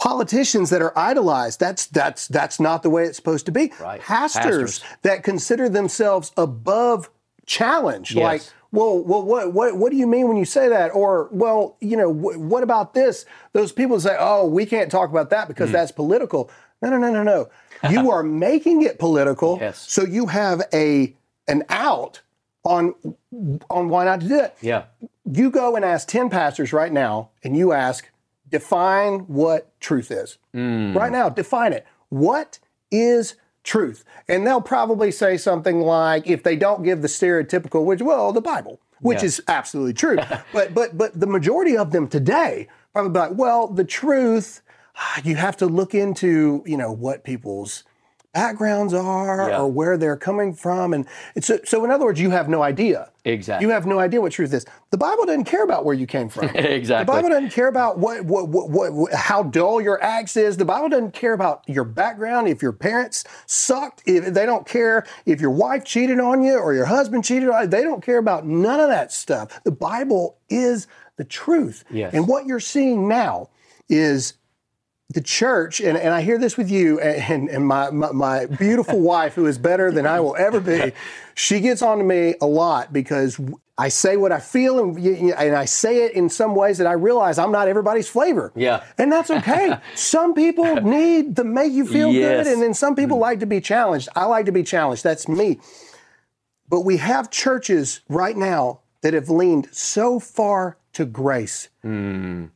[0.04, 3.72] Politicians that are idolized, that's that's that's not the way it's supposed to be.
[3.80, 4.02] Right.
[4.02, 4.84] Pastors, Pastors.
[5.00, 7.08] that consider themselves above
[7.46, 8.22] challenge, Yes.
[8.22, 10.88] like, well, well, what what what do you mean when you say that?
[10.88, 13.24] Or, well, you know, wh- what about this?
[13.54, 15.74] Those people say, oh, we can't talk about that because hmm.
[15.74, 16.50] that's political.
[16.82, 17.48] No, no, no, no, no.
[17.90, 19.90] You are making it political, Yes.
[19.90, 21.14] so you have a
[21.48, 22.20] an out
[22.62, 22.94] on
[23.70, 24.84] on why not to do it Yeah.
[25.30, 28.10] you go and ask 10 pastors right now and you ask
[28.58, 30.38] define what truth is.
[30.52, 30.96] Hmm.
[30.96, 31.84] Right now define it.
[32.08, 32.60] What
[32.92, 34.04] is truth?
[34.28, 38.40] And they'll probably say something like if they don't give the stereotypical which well the
[38.40, 39.24] bible which Yeah.
[39.26, 40.18] is absolutely true.
[40.52, 44.62] But but but the majority of them today probably be like well the truth
[45.24, 47.82] you have to look into you know what people's
[48.34, 49.60] backgrounds are Yeah.
[49.60, 52.62] or where they're coming from and it's so, so in other words you have no
[52.62, 53.64] idea Exactly.
[53.66, 54.66] you have no idea what truth is.
[54.90, 56.50] The Bible doesn't care about where you came from.
[56.54, 57.04] Exactly.
[57.06, 60.56] The Bible doesn't care about what, what, what, what, what- how dull your axe is.
[60.58, 62.48] The Bible doesn't care about your background.
[62.48, 66.74] If your parents sucked, if they don't care if your wife cheated on you or
[66.74, 67.68] your husband cheated on you.
[67.68, 69.62] They don't care about none of that stuff.
[69.64, 71.84] The Bible is the truth.
[71.90, 72.12] Yes.
[72.12, 73.48] And what you're seeing now
[73.88, 74.34] is
[75.14, 79.00] the church, and, and I hear this with you and, and my, my, my beautiful
[79.12, 80.92] wife, who is better than I will ever be,
[81.34, 83.40] she gets on to me a lot because
[83.76, 86.92] I say what I feel and, and I say it in some ways that I
[86.92, 88.52] realize I'm not everybody's flavor.
[88.54, 88.84] Yeah.
[88.98, 89.78] And that's okay.
[89.94, 92.44] some people need to make you feel Yes.
[92.44, 93.22] good, and then some people mm.
[93.22, 94.08] like to be challenged.
[94.14, 95.02] I like to be challenged.
[95.02, 95.60] That's me.
[96.68, 102.50] But we have churches right now that have leaned so far to grace mm.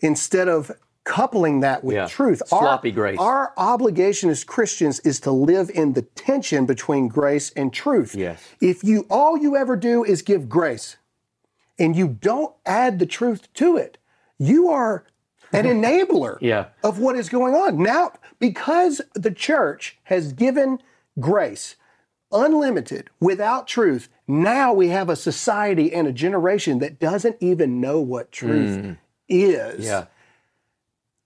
[0.00, 0.72] instead of
[1.04, 2.06] coupling that with Yeah.
[2.06, 2.42] truth.
[2.46, 3.18] Sloppy grace.
[3.18, 8.14] Our obligation as Christians is to live in the tension between grace and truth.
[8.14, 8.40] Yes.
[8.60, 10.96] If you all you ever do is give grace
[11.78, 13.98] and you don't add the truth to it,
[14.38, 15.04] you are
[15.52, 16.66] an enabler Yeah.
[16.84, 17.82] of what is going on.
[17.82, 20.80] Now, because the church has given
[21.18, 21.76] grace,
[22.30, 28.00] unlimited, without truth, now we have a society and a generation that doesn't even know
[28.00, 28.98] what truth mm.
[29.28, 29.84] is.
[29.84, 30.06] Yeah.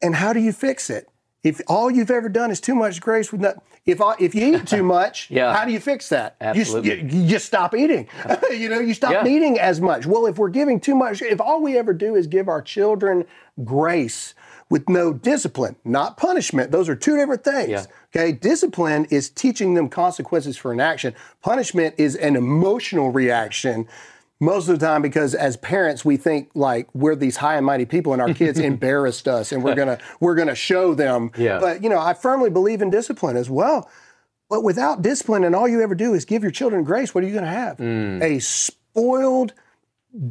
[0.02, 1.08] And how do you fix it?
[1.42, 4.56] If all you've ever done is too much grace with not, if all, if you
[4.56, 5.54] eat too much, Yeah.
[5.54, 6.36] how do you fix that?
[6.40, 7.02] You Absolutely.
[7.02, 8.08] You, you just stop eating.
[8.50, 9.26] you know, you stop Yeah.
[9.26, 10.06] eating as much.
[10.06, 13.24] Well, if we're giving too much, if all we ever do is give our children
[13.62, 14.34] grace
[14.68, 17.68] with no discipline, not punishment, those are two different things.
[17.70, 17.84] Yeah.
[18.14, 21.14] Okay, discipline is teaching them consequences for an action.
[21.42, 23.86] Punishment is an emotional reaction.
[24.38, 27.86] Most of the time, because as parents, we think like we're these high and mighty
[27.86, 31.30] people, and our kids embarrassed us, and we're gonna we're gonna show them.
[31.38, 31.58] Yeah.
[31.58, 33.90] But you know, I firmly believe in discipline as well.
[34.50, 37.26] But without discipline, and all you ever do is give your children grace, what are
[37.26, 37.78] you to have?
[37.78, 38.22] Mm.
[38.22, 39.54] A spoiled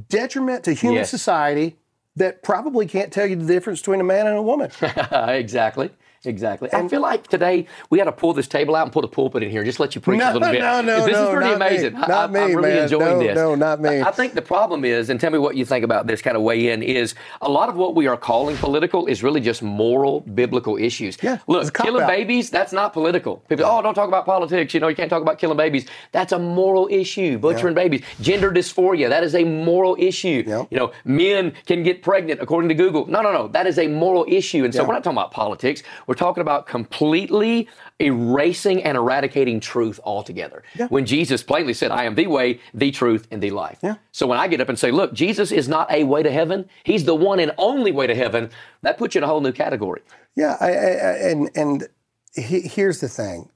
[0.08, 1.10] detriment to human Yes.
[1.10, 1.76] society
[2.16, 4.72] that probably can't tell you the difference between a man and a woman.
[5.12, 5.90] exactly.
[6.26, 6.70] Exactly.
[6.74, 9.44] I feel like today we ought to pull this table out and put a pulpit
[9.44, 10.60] in here and just let you preach No, a little bit.
[10.62, 11.66] no, no, This no, is pretty not me.
[11.68, 11.96] amazing.
[11.96, 12.84] I- Not I, me, am really man.
[12.84, 13.36] enjoying No, this.
[13.36, 14.02] no, not me.
[14.02, 16.44] I think the problem is, and tell me what you think about this kind of
[16.44, 20.22] weigh in, is a lot of what we are calling political is really just moral,
[20.22, 21.18] biblical issues.
[21.22, 23.38] Yeah, Look, killing babies, that's not political.
[23.50, 24.74] People, oh, don't talk about politics.
[24.74, 25.86] You know, you can't talk about killing babies.
[26.12, 27.38] That's a moral issue.
[27.38, 28.02] Butchering babies.
[28.22, 30.44] Gender dysphoria, that is a moral issue.
[30.46, 30.68] Yep.
[30.72, 33.06] You know, men can get pregnant according to Google.
[33.08, 33.48] No, no, no.
[33.48, 34.64] That is a moral issue.
[34.66, 34.88] And so Yeah.
[34.88, 35.84] we're not talking about politics.
[36.08, 37.68] We're talking about completely
[38.00, 40.64] erasing and eradicating truth altogether.
[40.90, 43.80] When Jesus plainly said, I am the way, the truth, and the life.
[43.84, 43.96] Yeah.
[44.12, 46.70] So when I get up and say, look, Jesus is not a way to heaven,
[46.84, 48.50] he's the one and only way to heaven,
[48.82, 50.02] that puts you in a whole new category.
[50.36, 51.88] Yeah, I, I, I- and and
[52.34, 53.50] he, here's the thing.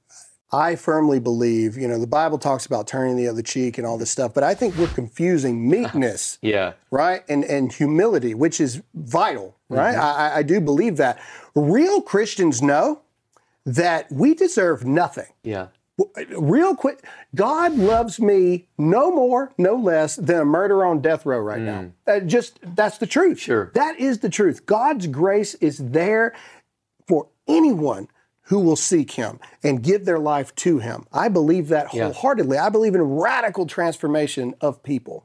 [0.52, 3.96] I firmly believe, you know, the Bible talks about turning the other cheek and all
[3.98, 6.72] this stuff, but I think we're confusing meekness, Yeah.
[6.90, 9.94] right, and and humility, which is vital, right?
[9.94, 10.00] Mm-hmm.
[10.34, 11.20] I, I- do believe that.
[11.54, 13.02] Real Christians know
[13.66, 15.26] that we deserve nothing.
[15.44, 15.68] Yeah.
[16.38, 21.38] Real quick, God loves me no more, no less than a murderer on death row
[21.38, 21.90] right now.
[22.06, 23.36] Uh, just that's the truth.
[23.36, 23.40] Mm.
[23.42, 23.70] Sure.
[23.74, 24.64] That is the truth.
[24.64, 26.32] God's grace is there
[27.06, 28.08] for anyone
[28.50, 31.06] who will seek him and give their life to him.
[31.12, 32.06] I believe that Yeah.
[32.06, 32.58] wholeheartedly.
[32.58, 35.24] I believe in radical transformation of people.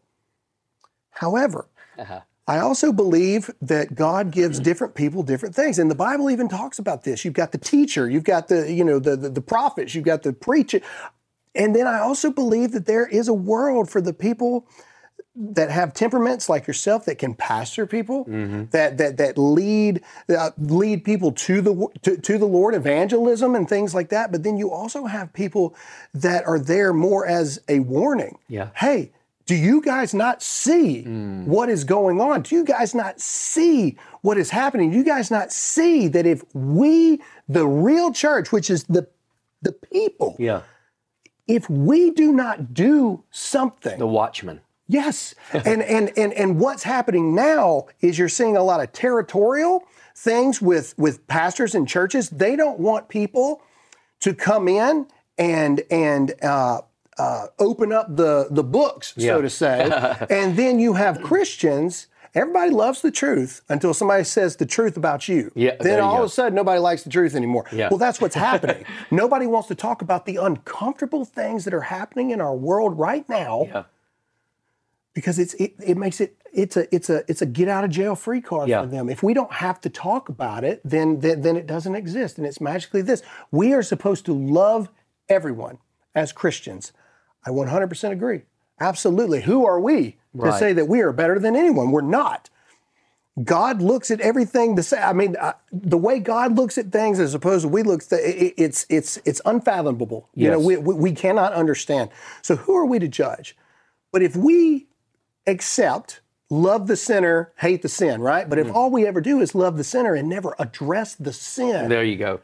[1.10, 2.22] However, Uh-huh.
[2.48, 5.80] I also believe that God gives different people different things.
[5.80, 7.26] And the Bible even talks about this.
[7.26, 10.22] You've got the teacher, you've got the, you know, the, the, the prophets, you've got
[10.22, 10.82] the preacher.
[11.56, 14.68] And then I also believe that there is a world for the people
[15.38, 18.24] that have temperaments like yourself that can pastor people,
[18.72, 23.68] that that that lead uh, lead people to the to, to the Lord, evangelism and
[23.68, 24.32] things like that.
[24.32, 25.76] But then you also have people
[26.14, 28.38] that are there more as a warning.
[28.48, 28.70] Yeah.
[28.76, 29.12] Hey,
[29.46, 32.42] do you guys not see what is going on?
[32.44, 34.90] Do you guys not see what is happening?
[34.92, 39.08] Do you guys not see that if we, the real church, which is the
[39.62, 40.62] the people, Yeah.
[41.48, 44.62] if we do not do something, The watchman.
[44.88, 45.34] Yes.
[45.54, 49.84] and, and and and what's happening now is you're seeing a lot of territorial
[50.16, 52.30] things with with pastors and churches.
[52.30, 53.62] They don't want people
[54.22, 56.82] to come in and and uh,
[57.18, 59.34] uh, open up the the books, Yeah.
[59.36, 59.90] so to say.
[60.30, 62.08] and then you have Christians.
[62.36, 65.54] Everybody loves the truth until somebody says the truth about you.
[65.56, 66.24] Yeah, Then all go.
[66.24, 67.64] of a sudden nobody likes the truth anymore.
[67.72, 67.88] Yeah.
[67.90, 68.84] Well, that's what's happening.
[69.10, 73.28] nobody wants to talk about the uncomfortable things that are happening in our world right
[73.30, 73.84] now Yeah.
[75.16, 77.90] Because it's it, it makes it it's a it's a it's a get out of
[77.90, 78.82] jail free card Yeah.
[78.82, 79.10] for them.
[79.10, 82.46] If we don't have to talk about it, then, then then it doesn't exist, and
[82.46, 83.24] it's magically this.
[83.50, 84.90] We are supposed to love
[85.28, 85.80] everyone
[86.14, 86.92] as Christians.
[87.46, 88.42] I 100% agree.
[88.80, 89.42] Absolutely.
[89.42, 91.92] Who are we to say that we are better than anyone?
[91.92, 92.50] We're not.
[93.44, 95.02] God looks at everything the same.
[95.04, 98.22] I mean, uh, the way God looks at things as opposed to we look, th-
[98.22, 100.30] it, it's it's it's unfathomable.
[100.34, 100.66] You know, Yes.
[100.66, 102.10] we, we we cannot understand.
[102.42, 103.58] So who are we to judge?
[104.14, 104.88] But if we
[105.48, 108.50] accept, love the sinner, hate the sin, right?
[108.50, 108.76] But if mm-hmm.
[108.76, 112.18] all we ever do is love the sinner and never address the sin, There you
[112.18, 112.42] go.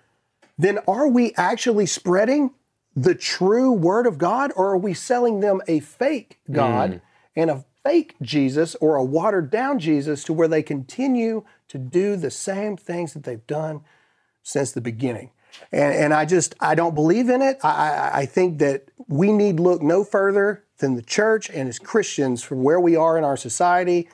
[0.58, 2.52] then are we actually spreading
[2.96, 7.02] the true word of God or are we selling them a fake God mm.
[7.36, 12.16] and a fake Jesus or a watered down Jesus to where they continue to do
[12.16, 13.82] the same things that they've done
[14.44, 15.32] since the beginning?
[15.72, 17.60] And, and I just, I don't believe in it.
[17.64, 21.80] I, I, I think that we need look no further than the church and as
[21.80, 24.10] Christians from where we are in our society.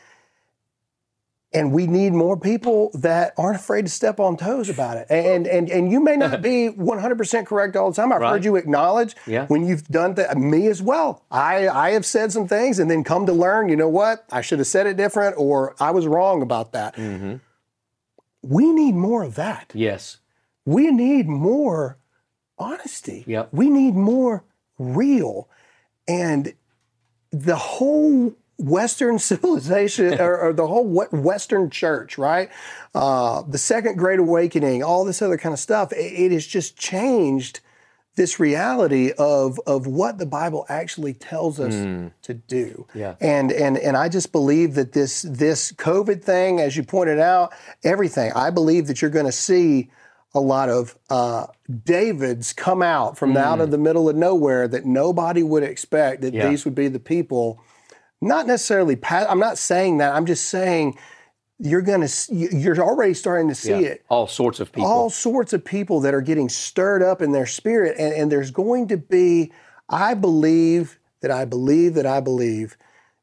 [1.54, 5.08] And we need more people that aren't afraid to step on toes about it.
[5.10, 8.12] And and and you may not be 100% correct all the time.
[8.12, 8.32] I've Right.
[8.34, 9.46] heard you acknowledge Yeah.
[9.48, 10.38] when you've done that.
[10.38, 11.24] Me as well.
[11.32, 13.70] I I have said some things and then come to learn.
[13.70, 14.26] You know what?
[14.30, 16.96] I should have said it different, or I was wrong about that.
[16.98, 17.36] Mm-hmm.
[18.44, 19.72] We need more of that.
[19.74, 20.18] Yes.
[20.66, 21.98] We need more
[22.60, 23.24] honesty.
[23.26, 23.50] Yep.
[23.54, 24.44] We need more
[24.78, 25.48] real.
[26.10, 26.54] And
[27.32, 32.50] the whole Western civilization or, or, the whole Western church, right?
[32.96, 36.78] Uh, the Second Great Awakening, all this other kind of stuff, it, it has just
[36.78, 37.62] changed
[38.18, 42.12] this reality of of what the Bible actually tells us mm.
[42.24, 42.88] to do.
[42.94, 43.16] Yeah.
[43.22, 47.54] And and and I just believe that this this COVID thing, as you pointed out,
[47.84, 48.34] everything.
[48.34, 49.92] I believe that you're going to see
[50.38, 51.48] a lot of uh,
[51.84, 53.38] Davids come out from mm.
[53.38, 56.48] out of the middle of nowhere that nobody would expect that yeah.
[56.48, 57.62] these would be the people.
[58.22, 58.98] Not necessarily.
[59.10, 60.14] I'm not saying that.
[60.14, 60.98] I'm just saying
[61.60, 65.10] you're going to you're already starting to see yeah, it all sorts of people all
[65.10, 68.88] sorts of people that are getting stirred up in their spirit and, and there's going
[68.88, 69.52] to be
[69.90, 72.78] i believe that i believe that i believe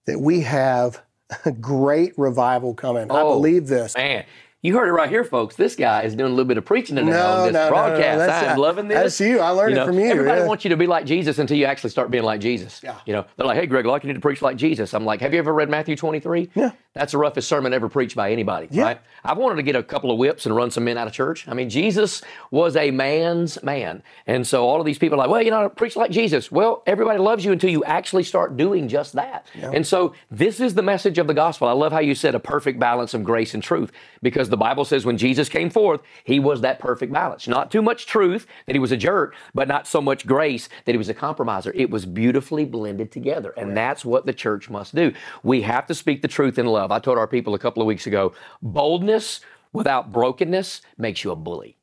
[0.06, 1.00] that we have
[1.44, 4.24] a great revival coming oh, i believe this man
[4.64, 5.56] you heard it right here, folks.
[5.56, 8.18] This guy is doing a little bit of preaching today no, on this no, broadcast.
[8.18, 8.96] No, no, I'm loving this.
[8.96, 9.38] That's you.
[9.40, 10.06] I learned you know, it from you.
[10.06, 10.46] Everybody yeah.
[10.46, 12.80] wants you to be like Jesus until you actually start being like Jesus.
[12.82, 12.98] Yeah.
[13.04, 15.20] You know, they're like, "Hey, Greg, like you need to preach like Jesus." I'm like,
[15.20, 16.70] "Have you ever read Matthew 23?" Yeah.
[16.94, 18.84] That's the roughest sermon ever preached by anybody, yeah.
[18.84, 19.00] right?
[19.24, 21.48] I've wanted to get a couple of whips and run some men out of church.
[21.48, 22.22] I mean, Jesus
[22.52, 24.04] was a man's man.
[24.28, 26.52] And so all of these people are like, well, you know, preach like Jesus.
[26.52, 29.44] Well, everybody loves you until you actually start doing just that.
[29.56, 29.72] Yeah.
[29.74, 31.66] And so this is the message of the gospel.
[31.66, 33.90] I love how you said a perfect balance of grace and truth
[34.24, 37.48] because the Bible says when Jesus came forth, he was that perfect balance.
[37.48, 40.92] Not too much truth that he was a jerk, but not so much grace that
[40.92, 41.72] he was a compromiser.
[41.74, 43.54] It was beautifully blended together.
[43.56, 43.74] And right.
[43.74, 45.12] that's what the church must do.
[45.42, 46.92] We have to speak the truth in love love.
[46.92, 49.40] I told our people a couple of weeks ago boldness
[49.72, 51.78] without brokenness makes you a bully.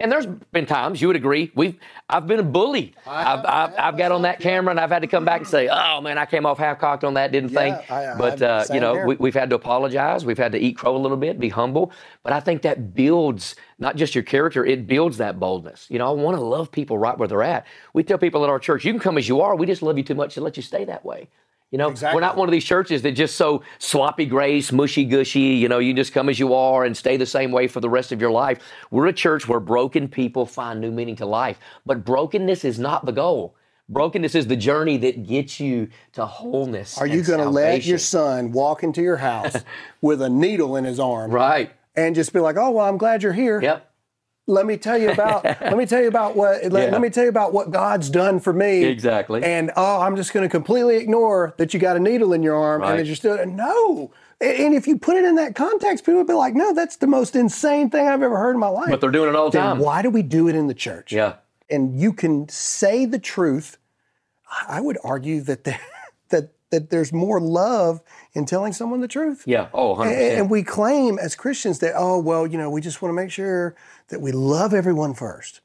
[0.00, 1.78] And there's been times you would agree we've
[2.08, 2.94] I've been a bully.
[3.06, 5.68] I've, I've, I've, got on that camera and I've had to come back and say,
[5.68, 7.90] oh man, I came off half cocked on that, didn't yeah, think.
[7.90, 10.24] I, but uh, you know, we, have had to apologize.
[10.24, 11.92] We've had to eat crow a little bit, be humble.
[12.24, 15.86] But I think that builds not just your character, it builds that boldness.
[15.88, 17.64] You know, I want to love people right where they're at.
[17.92, 19.54] We tell people at our church, you can come as you are.
[19.54, 21.28] We just love you too much to let you stay that way.
[21.74, 22.14] You know, exactly.
[22.14, 25.80] we're not one of these churches that just so sloppy grace, mushy gushy, you know,
[25.80, 28.20] you just come as you are and stay the same way for the rest of
[28.20, 28.60] your life.
[28.92, 31.58] We're a church where broken people find new meaning to life.
[31.84, 33.56] But brokenness is not the goal.
[33.88, 36.96] Brokenness is the journey that gets you to wholeness.
[36.96, 39.56] Are you going to let your son walk into your house
[40.00, 41.32] with a needle in his arm?
[41.32, 41.72] Right.
[41.96, 43.60] And just be like, oh, well, I'm glad you're here.
[43.60, 43.90] Yep
[44.46, 46.92] let me tell you about let me tell you about what let, yeah.
[46.92, 48.84] let, me tell you about what God's done for me.
[48.84, 49.42] Exactly.
[49.42, 52.56] And oh, I'm just going to completely ignore that you got a needle in your
[52.56, 52.90] arm right.
[52.90, 54.12] and that you're still no.
[54.40, 57.06] And if you put it in that context, people would be like, "No, that's the
[57.06, 59.58] most insane thing I've ever heard in my life." But they're doing it all the
[59.58, 59.78] time.
[59.78, 61.12] Why do we do it in the church?
[61.12, 61.36] Yeah.
[61.70, 63.78] And you can say the truth.
[64.68, 65.80] I would argue that there,
[66.28, 68.02] that that there's more love
[68.34, 69.44] in telling someone the truth.
[69.46, 69.68] Yeah.
[69.72, 70.06] Oh, 100%.
[70.06, 73.16] And, and we claim as Christians that, oh, well, you know, we just want to
[73.16, 73.76] make sure
[74.08, 75.60] that we love everyone first.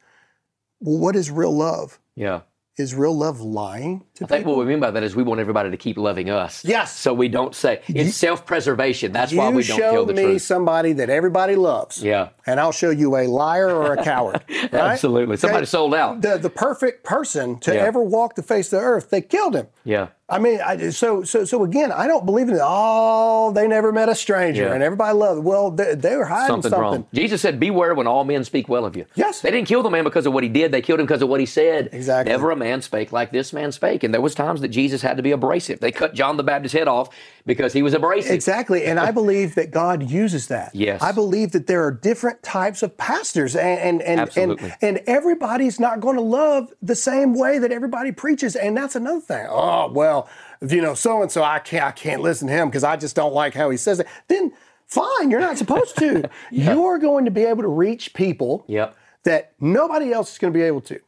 [0.79, 1.99] Well, what is real love?
[2.15, 2.41] Yeah.
[2.77, 5.41] Is real love lying to I think what we mean by that is we want
[5.41, 6.63] everybody to keep loving us.
[6.63, 6.95] Yes.
[6.95, 9.11] So we don't say it's self-preservation.
[9.11, 10.23] That's why we don't tell the truth.
[10.23, 12.01] You show me somebody that everybody loves.
[12.01, 12.29] Yeah.
[12.45, 14.45] And I'll show you a liar or a coward.
[14.49, 14.73] Right?
[14.73, 15.35] Absolutely.
[15.35, 16.21] Somebody sold out.
[16.21, 17.81] The the perfect person to yeah.
[17.81, 19.67] ever walk the face of the earth, they killed him.
[19.83, 20.09] Yeah.
[20.29, 22.61] I mean, I, so so so again, I don't believe in it.
[22.61, 24.73] Oh, they never met a stranger, yeah.
[24.73, 25.39] and everybody loved.
[25.39, 25.43] It.
[25.43, 27.07] Well, they, they were hiding something, something, wrong.
[27.11, 29.89] Jesus said, "Beware when all men speak well of you." Yes, they didn't kill the
[29.89, 31.89] man because of what he did; they killed him because of what he said.
[31.91, 32.31] Exactly.
[32.31, 35.17] Never a man spake like this man spake, and there was times that Jesus had
[35.17, 35.79] to be abrasive.
[35.79, 37.09] They cut John the Baptist's head off
[37.47, 38.31] because he was abrasive.
[38.31, 40.75] Exactly, and I believe that God uses that.
[40.75, 45.01] Yes, I believe that there are different types of pastors, and and and and, and
[45.07, 49.47] everybody's not going to love the same way that everybody preaches, and that's another thing.
[49.49, 50.18] Oh well
[50.67, 53.15] you know, so and so, I can't, I can't listen to him because I just
[53.15, 54.07] don't like how he says it.
[54.27, 54.53] Then
[54.87, 56.29] fine, you're not supposed to.
[56.51, 56.73] yeah.
[56.73, 58.95] You're going to be able to reach people yep.
[59.23, 60.99] that nobody else is going to be able to.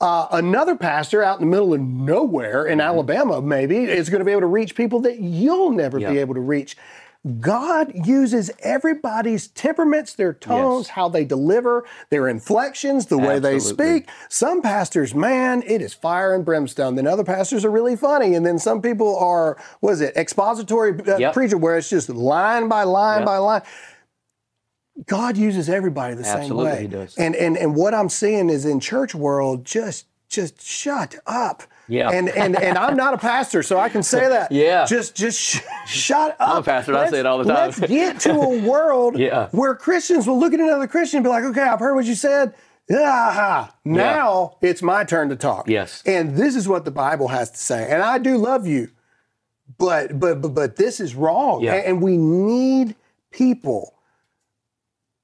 [0.00, 2.88] Uh, another pastor out in the middle of nowhere in mm-hmm.
[2.88, 6.12] Alabama, maybe, is going to be able to reach people that you'll never yep.
[6.12, 6.76] be able to reach.
[7.38, 10.94] God uses everybody's temperaments, their tones, yes.
[10.94, 14.08] how they deliver, their inflections, the way they speak.
[14.30, 16.94] Some pastors, man, it is fire and brimstone.
[16.94, 18.34] Then other pastors are really funny.
[18.34, 21.34] And then some people are, what is it, expository uh, yep.
[21.34, 23.26] preacher, where it's just line by line yep.
[23.26, 23.62] by line.
[25.06, 26.82] God uses everybody the Absolutely, same way.
[26.82, 27.16] He does.
[27.18, 32.10] And, and, and what I'm seeing is in church world, just, just shut up yeah.
[32.10, 34.52] And and and I'm not a pastor, so I can say that.
[34.52, 34.86] yeah.
[34.86, 36.48] Just just sh- shut up.
[36.48, 36.92] I'm a pastor.
[36.92, 37.70] Let's, I say it all the time.
[37.70, 39.48] let's get to a world yeah.
[39.50, 42.14] where Christians will look at another Christian and be like, "Okay, I've heard what you
[42.14, 42.54] said."
[42.92, 44.70] Ah, now yeah.
[44.70, 45.68] it's my turn to talk.
[45.68, 46.02] Yes.
[46.06, 47.88] And this is what the Bible has to say.
[47.88, 48.90] And I do love you,
[49.78, 51.62] but but but, but this is wrong.
[51.62, 51.74] Yeah.
[51.74, 52.96] And, and we need
[53.30, 53.94] people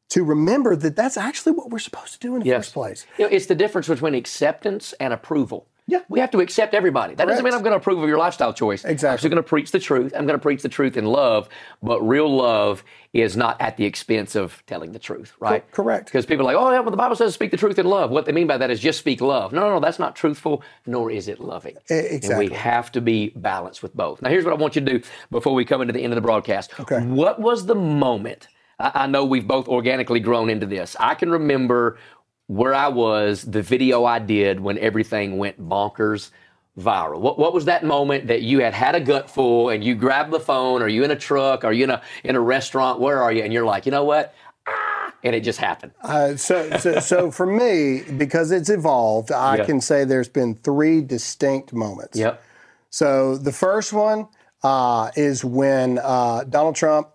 [0.09, 2.67] to remember that that's actually what we're supposed to do in the yes.
[2.67, 3.07] first place.
[3.19, 5.67] You know, it's the difference between acceptance and approval.
[5.89, 6.01] Yeah.
[6.09, 7.15] We have to accept everybody.
[7.15, 8.85] That doesn't mean I'm going to approve of your lifestyle choice.
[8.85, 9.13] Exactly.
[9.13, 10.13] I'm still going to preach the truth.
[10.17, 11.49] I'm going to preach the truth in love,
[11.83, 12.83] but real love
[13.13, 15.63] is not at the expense of telling the truth, right?
[15.71, 16.07] Co- correct.
[16.07, 18.11] Because people are like, oh, yeah, well, the Bible says speak the truth in love.
[18.11, 19.53] What they mean by that is just speak love.
[19.53, 21.77] No, no, no, that's not truthful, nor is it loving.
[21.77, 22.49] E- And exactly.
[22.49, 24.21] we have to be balanced with both.
[24.23, 26.17] Now, here's what I want you to do before we come into the end of
[26.17, 26.79] the broadcast.
[26.81, 27.01] Okay.
[27.07, 28.49] What was the moment?
[28.79, 30.97] I, I know we've both organically grown into this.
[31.01, 31.99] I can remember
[32.47, 36.31] where I was, the video I did when everything went bonkers
[36.79, 37.19] viral.
[37.21, 40.31] What, what was that moment that you had had a gut full and you grabbed
[40.33, 40.83] the phone?
[40.83, 41.65] Are you in a truck?
[41.65, 43.01] Are you in a in a restaurant?
[43.01, 43.43] Where are you?
[43.43, 44.35] And you're like, you know what?
[44.69, 45.93] Ah, and it just happened.
[46.03, 49.65] Uh, so, so, so for me, because it's evolved, I Yeah.
[49.65, 52.19] can say there's been three distinct moments.
[52.19, 52.43] Yep.
[52.91, 54.29] So the first one
[54.63, 57.09] uh, is when uh, Donald Trump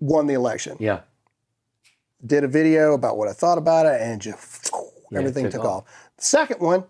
[0.00, 0.76] won the election.
[0.80, 1.00] Yeah.
[2.24, 4.70] Did a video about what I thought about it, and just
[5.14, 5.84] everything took took, off.
[5.84, 6.10] off.
[6.16, 6.84] The second one,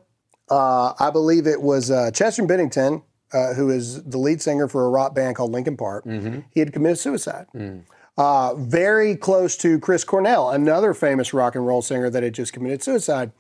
[0.51, 3.03] uh, I believe it was uh, Chester Bennington,
[3.33, 6.05] uh, who is the lead singer for a rock band called Linkin Park.
[6.05, 6.41] Mm-hmm.
[6.51, 7.47] He had committed suicide.
[7.55, 7.85] Mm.
[8.19, 12.53] Uh, very close to Chris Cornell, another famous rock and roll singer that had just
[12.53, 13.33] committed suicide.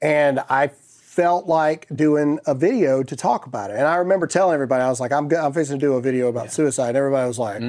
[0.00, 3.76] And I felt like doing a video to talk about it.
[3.76, 6.28] And I remember telling everybody, I was like, I'm, I'm fixing to do a video
[6.28, 6.88] about suicide.
[6.88, 7.60] And everybody was like,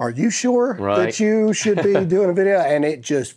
[0.00, 0.74] Are you sure.
[0.80, 0.96] Right.
[0.96, 2.58] that you should be doing a video?
[2.58, 3.34] And it just,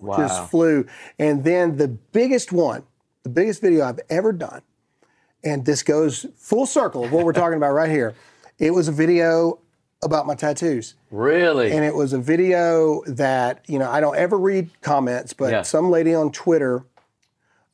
[0.00, 0.16] Wow.
[0.16, 0.86] just flew.
[1.18, 2.82] And then the biggest one,
[3.22, 4.62] the biggest video I've ever done,
[5.44, 8.14] and this goes full circle of what we're talking about right here.
[8.58, 9.58] It was a video
[10.02, 10.94] about my tattoos.
[11.12, 11.70] Really?
[11.70, 15.62] And it was a video that, you know, I don't ever read comments, but Yeah.
[15.62, 16.84] some lady on Twitter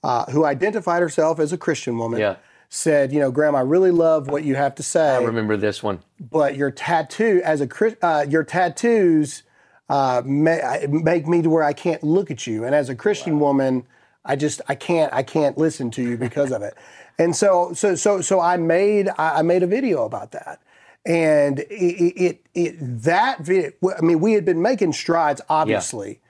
[0.02, 2.36] uh, who identified herself as a Christian woman Yeah.
[2.68, 5.82] Said, you know, Graham, I really love what you have to say, I remember this
[5.82, 6.00] one.
[6.20, 9.42] but your tattoo, as a uh, your tattoos
[9.88, 12.64] uh, ma- make me to where I can't look at you.
[12.64, 13.86] And as a Christian woman,
[14.24, 16.74] I just I can't I can't listen to you because of it.
[17.20, 20.60] And so so so so I made I made a video about that.
[21.04, 26.20] And it, it, it, it that video I mean we had been making strides obviously,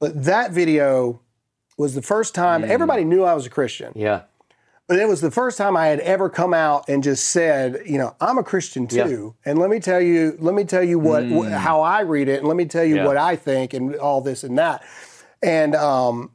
[0.00, 1.20] but that video
[1.76, 3.92] was the first time everybody knew I was a Christian.
[3.94, 4.22] Yeah.
[4.88, 7.98] But it was the first time I had ever come out and just said, you
[7.98, 11.24] know, I'm a Christian too, and let me tell you, let me tell you what
[11.26, 12.98] wh- how I read it, and let me tell you Mm.
[12.98, 13.06] Yeah.
[13.06, 14.82] what I think, and all this and that.
[15.42, 16.30] And um,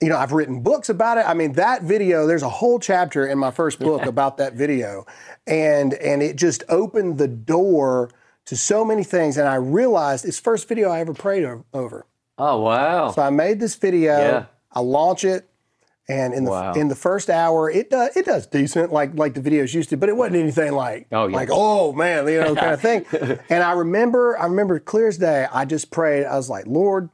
[0.00, 1.26] you know, I've written books about it.
[1.28, 2.26] I mean, that video.
[2.26, 5.04] There's a whole chapter in my first book about that video,
[5.46, 8.10] and and it just opened the door
[8.46, 9.36] to so many things.
[9.36, 11.44] And I realized it's first video I ever prayed
[11.74, 12.06] over.
[12.38, 13.10] Oh, wow.
[13.10, 14.16] So I made this video.
[14.18, 14.44] Yeah.
[14.72, 15.46] I launch it,
[16.08, 16.72] and in the Wow.
[16.72, 19.96] in the first hour, it does it does decent, like like the videos used to,
[19.96, 21.36] but it wasn't anything like Oh, yeah.
[21.36, 23.04] like oh man, you know, kind of thing.
[23.50, 25.46] and I remember, I remember clear as day.
[25.52, 26.24] I just prayed.
[26.24, 27.10] I was like, Lord,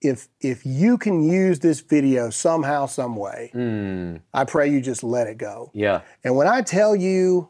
[0.00, 5.02] if if you can use this video somehow, some way, Mm, I pray you just
[5.02, 5.70] let it go.
[5.74, 6.00] yeah.
[6.24, 7.48] And when I tell you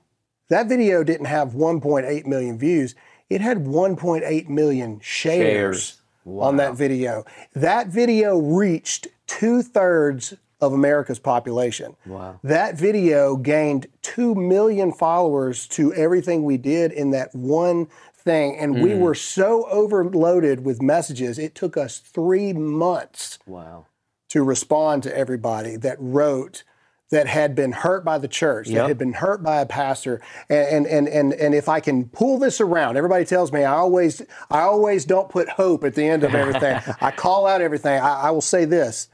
[0.48, 2.94] that video didn't have 1.8 million views,
[3.28, 6.00] it had 1.8 million shares Shares.
[6.26, 7.24] on that video.
[7.54, 11.96] That video reached two thirds of America's population.
[12.04, 12.40] Wow.
[12.42, 18.56] That video gained 2 million followers to everything we did in that one thing.
[18.58, 19.00] And we hmm.
[19.00, 23.86] were so overloaded with messages, it took us three months Wow.
[24.30, 26.64] to respond to everybody that wrote
[27.10, 28.76] that had been hurt by the church, Yep.
[28.76, 30.20] that had been hurt by a pastor.
[30.50, 33.76] And, and and and and if I can pull this around, everybody tells me I
[33.76, 36.80] always I always don't put hope at the end of everything.
[37.00, 37.98] I call out everything.
[37.98, 39.08] I, I will say this.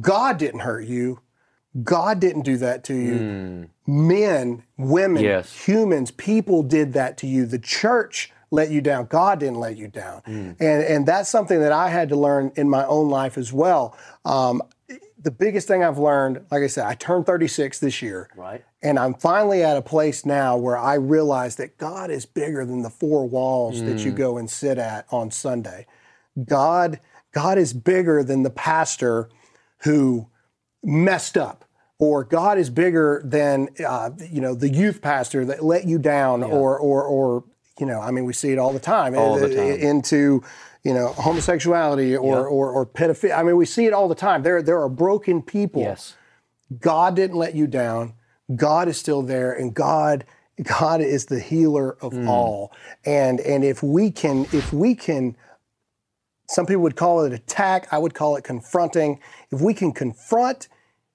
[0.00, 1.20] God didn't hurt you.
[1.82, 3.18] God didn't do that to you.
[3.18, 3.64] Hmm.
[4.08, 5.66] Men, women, Yes.
[5.66, 7.44] humans, people did that to you.
[7.44, 9.06] The church let you down.
[9.06, 10.22] God didn't let you down.
[10.24, 10.52] Hmm.
[10.60, 13.96] And and that's something that I had to learn in my own life as well.
[14.24, 14.62] Um,
[15.20, 18.30] the biggest thing I've learned, like I said, I turned 36 this year.
[18.36, 18.64] Right.
[18.82, 22.82] And I'm finally at a place now where I realize that God is bigger than
[22.82, 24.16] the four walls that you hmm.
[24.16, 25.86] go and sit at on Sunday.
[26.44, 27.00] God,
[27.32, 29.28] God is bigger than the pastor
[29.84, 30.28] who
[30.82, 31.64] messed up,
[31.98, 36.42] or God is bigger than uh, you know the youth pastor that let you down,
[36.42, 37.44] or or or
[37.78, 39.80] you know, I mean, we see it all the time, All the uh, time.
[39.80, 40.42] into
[40.82, 43.38] you know homosexuality or or, or pedophilia.
[43.38, 44.42] I mean, we see it all the time.
[44.42, 45.82] There there are broken people.
[45.82, 46.14] Yes.
[46.80, 48.14] God didn't let you down.
[48.54, 50.24] God is still there, and God
[50.62, 52.72] God is the healer of all.
[53.04, 55.36] And and if we can if we can,
[56.48, 57.88] some people would call it attack.
[57.92, 59.20] I would call it confronting.
[59.50, 60.68] If we can confront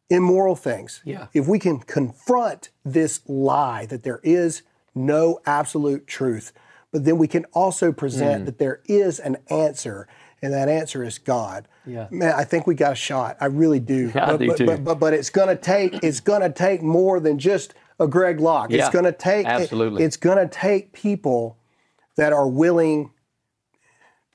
[0.09, 1.27] immoral things, Yeah.
[1.33, 4.61] if we can confront this lie that there is
[4.93, 6.51] no absolute truth,
[6.91, 8.45] but then we can also present mm.
[8.45, 10.07] that there is an answer,
[10.41, 11.67] and that answer is God.
[11.85, 12.07] Yeah.
[12.11, 13.37] man, I think we got a shot.
[13.39, 14.11] I really do.
[14.15, 14.65] I but, do but, too.
[14.65, 18.71] But, but but it's gonna take it's gonna take more than just a Greg Locke.
[18.71, 20.03] Yeah, it's gonna take absolutely.
[20.03, 21.57] it's gonna take people
[22.17, 23.11] that are willing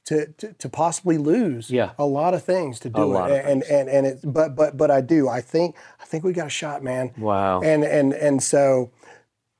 [0.07, 1.90] to, to, to possibly lose Yeah.
[1.98, 3.16] a lot of things to do it.
[3.16, 5.28] of and, and and it but but but I do.
[5.28, 7.12] I think I think we got a shot, man.
[7.18, 7.61] Wow.
[7.62, 8.90] And and and so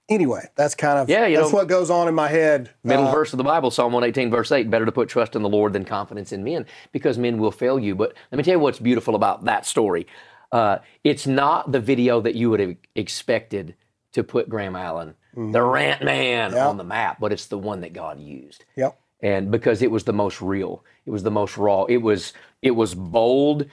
[0.09, 2.71] anyway, that's kind of Yeah, that's know- what goes on in my head.
[2.85, 5.43] Middle Uh, verse of the Bible, Psalm 118, verse 8 better to put trust in
[5.43, 7.95] the Lord than confidence in men because men will fail you.
[7.97, 10.07] But let me tell you what's beautiful about that story.
[10.53, 13.75] Uh, it's not the video that you would have expected
[14.13, 16.69] to put Graham Allen, the rant man, Mm-hmm.
[16.69, 18.65] On the map, but it's the one that God used.
[18.77, 18.97] Yep.
[19.21, 22.73] And because it was the most real, it was the most raw, it was it
[22.73, 23.67] was bold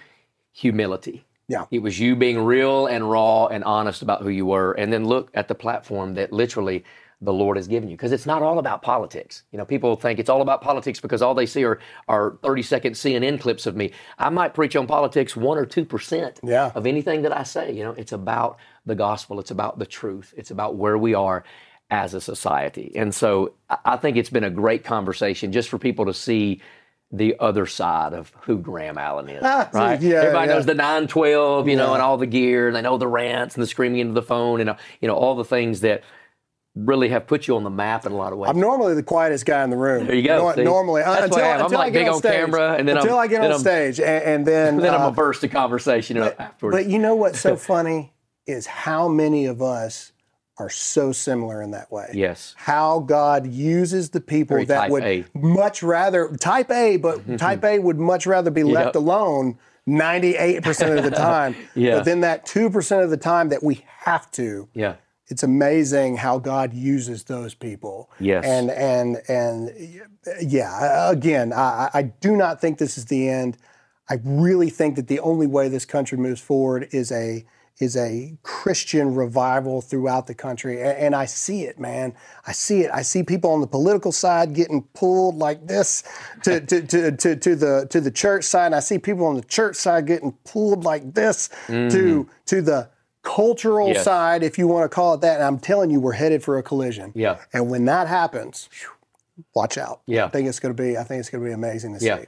[0.51, 1.25] humility.
[1.47, 1.65] Yeah.
[1.71, 4.71] It was you being real and raw and honest about who you were.
[4.73, 6.85] And then look at the platform that literally
[7.21, 7.95] the Lord has given you.
[7.97, 9.43] Because it's not all about politics.
[9.51, 12.61] You know, people think it's all about politics because all they see are, are 30
[12.63, 13.91] second CNN clips of me.
[14.17, 16.71] I might preach on politics one or 2% Yeah.
[16.75, 17.71] of anything that I say.
[17.73, 21.43] You know, it's about the gospel, it's about the truth, it's about where we are
[21.89, 22.91] as a society.
[22.95, 23.53] And so
[23.85, 26.61] I think it's been a great conversation just for people to see
[27.11, 29.43] the other side of who Graham Allen is.
[29.45, 30.01] Ah, right?
[30.01, 30.53] yeah, Everybody yeah.
[30.55, 33.61] knows the 912, you know, and all the gear, and they know the rants and
[33.61, 36.03] the screaming into the phone and, uh, you know, all the things that
[36.75, 38.49] really have put you on the map in a lot of ways.
[38.49, 40.07] I'm normally the quietest guy in the room.
[40.07, 40.63] There you go, see?
[40.63, 41.59] Normally, uh, That's until, I am.
[41.59, 43.27] I'm until like I get big on on stage, camera, and then until I'm- I
[43.27, 46.17] get then on I'm- stage, and, and then then I'm uh, a burst of conversation
[46.17, 46.75] know, afterwards.
[46.77, 48.11] But you know what's so funny
[48.47, 50.12] is how many of us
[50.59, 52.09] are so similar in that way.
[52.13, 52.53] yes.
[52.57, 55.25] How God uses the people Very that would A.
[55.33, 61.03] much rather type A, but type A would much rather be left alone 98% of
[61.03, 61.55] the time.
[61.75, 61.95] Yeah.
[61.97, 64.95] But then that 2% of the time that we have to, Yeah.
[65.27, 68.09] it's amazing how God uses those people.
[68.19, 68.45] Yes.
[68.45, 69.71] And and and
[70.41, 73.57] yeah, again, I, I do not think this is the end.
[74.09, 77.45] I really think that the only way this country moves forward is a
[77.83, 82.13] is a Christian revival throughout the country, and, I see it, man.
[82.47, 82.91] I see it.
[82.93, 86.03] I see people on the political side getting pulled like this
[86.43, 88.67] to to, to, to, to the to the church side.
[88.67, 92.89] And I see people on the church side getting pulled like this to to the
[93.21, 93.93] cultural Mm.
[93.93, 94.03] Yes.
[94.03, 95.35] side, if you want to call it that.
[95.35, 97.11] And I'm telling you, we're headed for a collision.
[97.15, 97.37] Yeah.
[97.53, 98.67] And when that happens,
[99.55, 100.01] watch out.
[100.07, 100.25] Yeah.
[100.25, 100.97] I think it's going to be.
[100.97, 102.19] I think it's going to be amazing to Yeah.
[102.19, 102.25] see.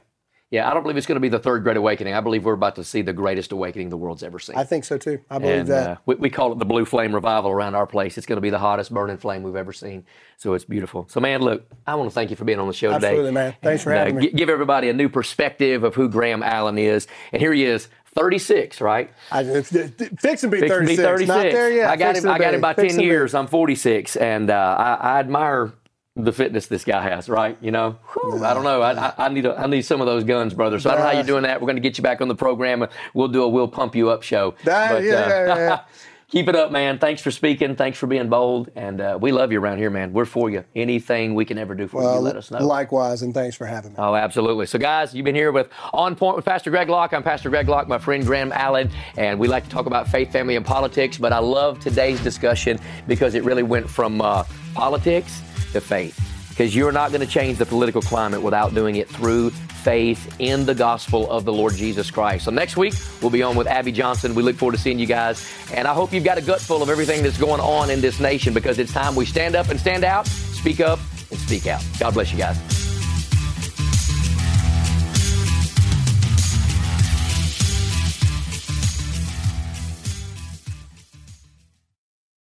[0.50, 0.70] Yeah.
[0.70, 2.14] I don't believe it's going to be the third great awakening.
[2.14, 4.56] I believe we're about to see the greatest awakening the world's ever seen.
[4.56, 5.20] I think so too.
[5.30, 5.88] I believe and that.
[5.90, 8.16] uh, we, we call it the blue flame revival around our place.
[8.16, 10.04] It's going to be the hottest burning flame we've ever seen.
[10.36, 11.06] So it's beautiful.
[11.10, 13.08] So, man, look, I want to thank you for being on the show today.
[13.08, 13.54] Absolutely, man.
[13.62, 14.28] Thanks for And, uh, having me.
[14.28, 17.06] gi- Give everybody a new perspective of who Graham Allen is.
[17.32, 19.10] And here he is, 36, right?
[19.32, 20.86] I, fix and be Fixing to 36.
[20.86, 21.28] be 36.
[21.28, 21.90] Not there yet.
[21.90, 22.28] I got him.
[22.28, 23.06] I got him by Fixing 10 to be.
[23.06, 23.34] years.
[23.34, 25.72] I'm 46, and uh, I, I admire
[26.16, 27.28] the fitness this guy has.
[27.28, 27.56] Right?
[27.60, 28.82] You know, Whew, I don't know.
[28.82, 30.78] I, I, I need a, I need some of those guns, brother.
[30.80, 31.60] So I don't know how you're doing that.
[31.60, 32.86] We're going to get you back on the program.
[33.14, 34.54] We'll do a we'll pump you up show.
[34.64, 35.80] That- But, yeah, uh, yeah, yeah.
[36.28, 36.98] Keep it up, man.
[36.98, 37.76] Thanks for speaking.
[37.76, 38.68] Thanks for being bold.
[38.74, 40.12] And uh, we love you around here, man.
[40.12, 40.64] We're for you.
[40.74, 42.58] Anything we can ever do for you, let us know.
[42.66, 43.96] Likewise, and thanks for having me.
[44.00, 44.66] Oh, absolutely.
[44.66, 47.12] So, guys, you've been here with On Point with Pastor Greg Locke.
[47.12, 50.32] I'm Pastor Greg Locke, my friend Graham Allen, and we like to talk about faith,
[50.32, 51.16] family, and politics.
[51.16, 54.42] But I love today's discussion because it really went from uh,
[54.74, 55.42] politics
[55.72, 56.18] to faith.
[56.50, 60.64] Because you're not going to change the political climate without doing it through faith in
[60.64, 62.46] the gospel of the Lord Jesus Christ.
[62.46, 64.34] So next week we'll be on with Abby Johnson.
[64.34, 66.82] We look forward to seeing you guys, and I hope you've got a gut full
[66.82, 69.78] of everything that's going on in this nation because it's time we stand up and
[69.78, 70.98] stand out, speak up
[71.30, 71.84] and speak out.
[72.00, 72.85] God bless you guys.